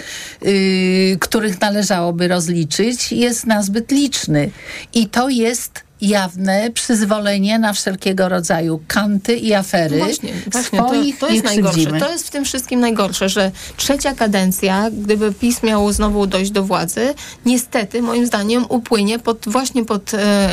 [0.42, 4.50] yy, których należałoby rozliczyć, jest nazbyt liczny.
[4.94, 9.98] I to jest jawne przyzwolenie na wszelkiego rodzaju kanty i afery.
[9.98, 11.92] No właśnie, właśnie swoich to, to jest najgorsze.
[11.98, 16.62] To jest w tym wszystkim najgorsze, że trzecia kadencja, gdyby PiS miało znowu dojść do
[16.62, 17.14] władzy,
[17.46, 20.48] niestety moim zdaniem upłynie pod, właśnie pod, e,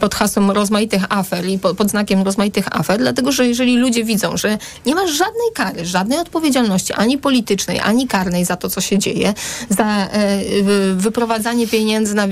[0.00, 4.36] pod hasłem rozmaitych afer i pod, pod znakiem rozmaitych afer, dlatego że jeżeli ludzie widzą,
[4.36, 8.98] że nie ma żadnej kary, żadnej odpowiedzialności, ani politycznej, ani karnej za to, co się
[8.98, 9.34] dzieje,
[9.68, 10.40] za e,
[10.94, 12.26] wyprowadzanie pieniędzy na,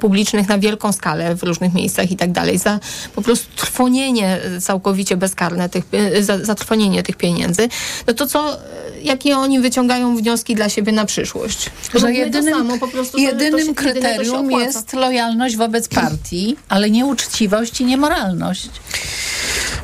[0.00, 2.80] publicznych na wielką skalę, skalę w różnych miejscach i tak dalej, za
[3.14, 5.84] po prostu trwonienie całkowicie bezkarne, tych,
[6.20, 7.68] za, za trwonienie tych pieniędzy,
[8.06, 8.58] no to co,
[9.02, 11.70] jakie oni wyciągają wnioski dla siebie na przyszłość?
[11.94, 17.84] Że jedynym, samo, po prostu jedynym kryterium jest lojalność wobec partii, ale nie uczciwość i
[17.84, 18.70] niemoralność.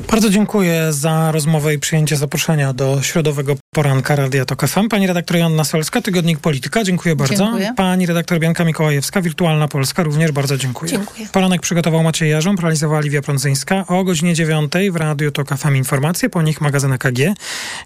[0.09, 4.89] Bardzo dziękuję za rozmowę i przyjęcie zaproszenia do środowego poranka Radia Tok FM.
[4.89, 7.35] Pani redaktor Joanna Solska, Tygodnik Polityka, dziękuję bardzo.
[7.35, 7.73] Dziękuję.
[7.77, 10.91] Pani redaktor Bianka Mikołajewska, Wirtualna Polska, również bardzo dziękuję.
[10.91, 11.27] Dziękuję.
[11.31, 13.87] Poranek przygotował Maciej Jarząb, realizowała Liwia Prądzyńska.
[13.87, 17.19] O godzinie 9 w Radiu Tok FM informacje, po nich magazyn AKG.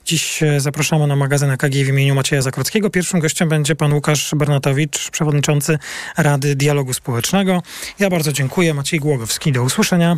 [0.06, 2.90] Dziś e, zapraszamy na magazyn AKG w imieniu Macieja Zakrockiego.
[2.90, 5.80] Pierwszym gościem będzie pan Łukasz Bernatowicz, przewodniczący
[6.18, 7.62] Rady Dialogu Społecznego.
[8.00, 8.74] Ja bardzo dziękuję.
[8.74, 10.18] Maciej Głogowski, do usłyszenia.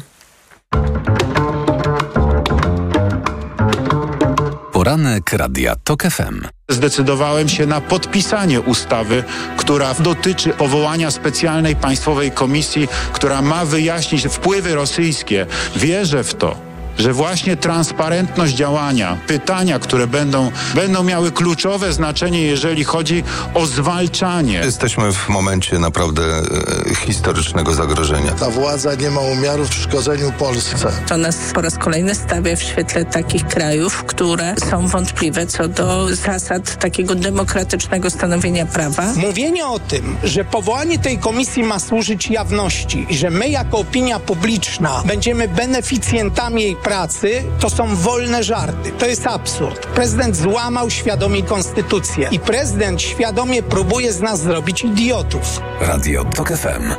[4.88, 6.48] Poranek Radia TOK FM.
[6.70, 9.24] Zdecydowałem się na podpisanie ustawy,
[9.58, 15.46] która dotyczy powołania specjalnej państwowej komisji, która ma wyjaśnić wpływy rosyjskie.
[15.76, 16.67] Wierzę w to
[16.98, 23.24] że właśnie transparentność działania, pytania, które będą, będą miały kluczowe znaczenie, jeżeli chodzi
[23.54, 24.62] o zwalczanie.
[24.66, 28.32] Jesteśmy w momencie naprawdę e, historycznego zagrożenia.
[28.32, 30.92] Ta władza nie ma umiarów w szkodzeniu Polsce.
[31.08, 36.16] To nas po raz kolejny stawia w świetle takich krajów, które są wątpliwe co do
[36.16, 39.14] zasad takiego demokratycznego stanowienia prawa.
[39.16, 44.20] Mówienie o tym, że powołanie tej komisji ma służyć jawności i że my jako opinia
[44.20, 48.92] publiczna będziemy beneficjentami jej pracy to są wolne żarty.
[48.92, 49.88] To jest absurd.
[49.88, 55.62] Prezydent złamał świadomie konstytucję i prezydent świadomie próbuje z nas zrobić idiotów.
[55.82, 56.94] Radio TOK FM.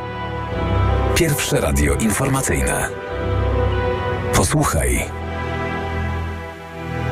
[1.15, 2.89] Pierwsze radio informacyjne.
[4.35, 5.05] Posłuchaj,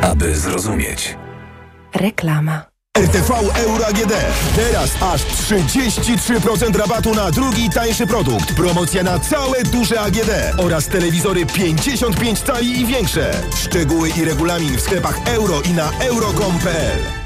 [0.03, 1.17] aby zrozumieć.
[1.95, 2.76] Reklama.
[2.97, 4.13] RTV Euro AGD.
[4.57, 8.55] Teraz aż 33% rabatu na drugi tańszy produkt.
[8.55, 13.43] Promocja na całe duże AGD oraz telewizory 55 cali i większe.
[13.57, 17.26] Szczegóły i regulamin w sklepach euro i na euro.com.pl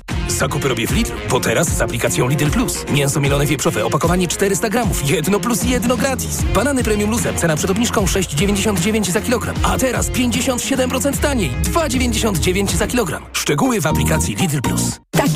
[0.27, 2.85] Zakupy robię w Lidl, bo teraz z aplikacją Lidl Plus.
[2.91, 6.41] Mięso mielone wieprzowe, opakowanie 400 gramów, jedno plus jedno gratis.
[6.55, 9.55] Banany premium luzem, cena przed obniżką 6,99 za kilogram.
[9.63, 13.23] A teraz 57% taniej, 2,99 za kilogram.
[13.33, 14.99] Szczegóły w aplikacji Lidl Plus.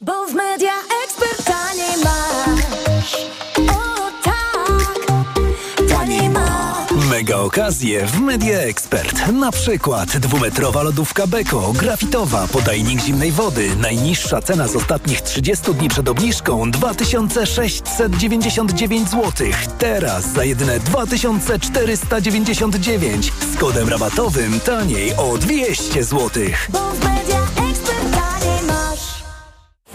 [0.00, 0.72] Bo w media
[1.04, 3.14] ekspert taniej masz.
[3.70, 5.06] O tak,
[5.88, 6.74] taniej masz.
[7.10, 9.28] Mega okazje w Media Expert.
[9.32, 13.76] Na przykład dwumetrowa lodówka Beko, grafitowa, podajnik zimnej wody.
[13.76, 19.32] Najniższa cena z ostatnich 30 dni przed obniżką 2699 zł.
[19.78, 26.30] Teraz za jedyne 2499 z kodem rabatowym taniej o 200 zł.
[26.68, 27.43] Bo w media.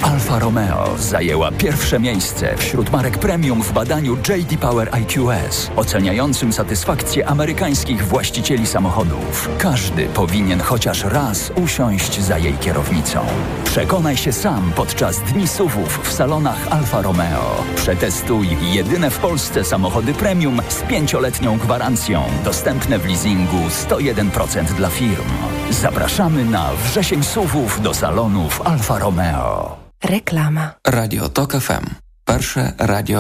[0.02, 7.28] Alfa Romeo zajęła pierwsze miejsce wśród marek premium w badaniu JD Power IQS, oceniającym satysfakcję
[7.28, 9.50] amerykańskich właścicieli samochodów.
[9.58, 13.26] Każdy powinien chociaż raz usiąść za jej kierownicą.
[13.64, 17.64] Przekonaj się sam podczas Dni Suwów w salonach Alfa Romeo.
[17.76, 25.30] Przetestuj jedyne w Polsce samochody premium z pięcioletnią gwarancją, dostępne w leasingu 101% dla firm.
[25.70, 29.89] Zapraszamy na wrzesień Suwów do salonów Alfa Romeo.
[30.04, 30.80] Reklama.
[30.88, 31.86] Radio TOK FM.
[32.26, 33.18] Pierwsze radio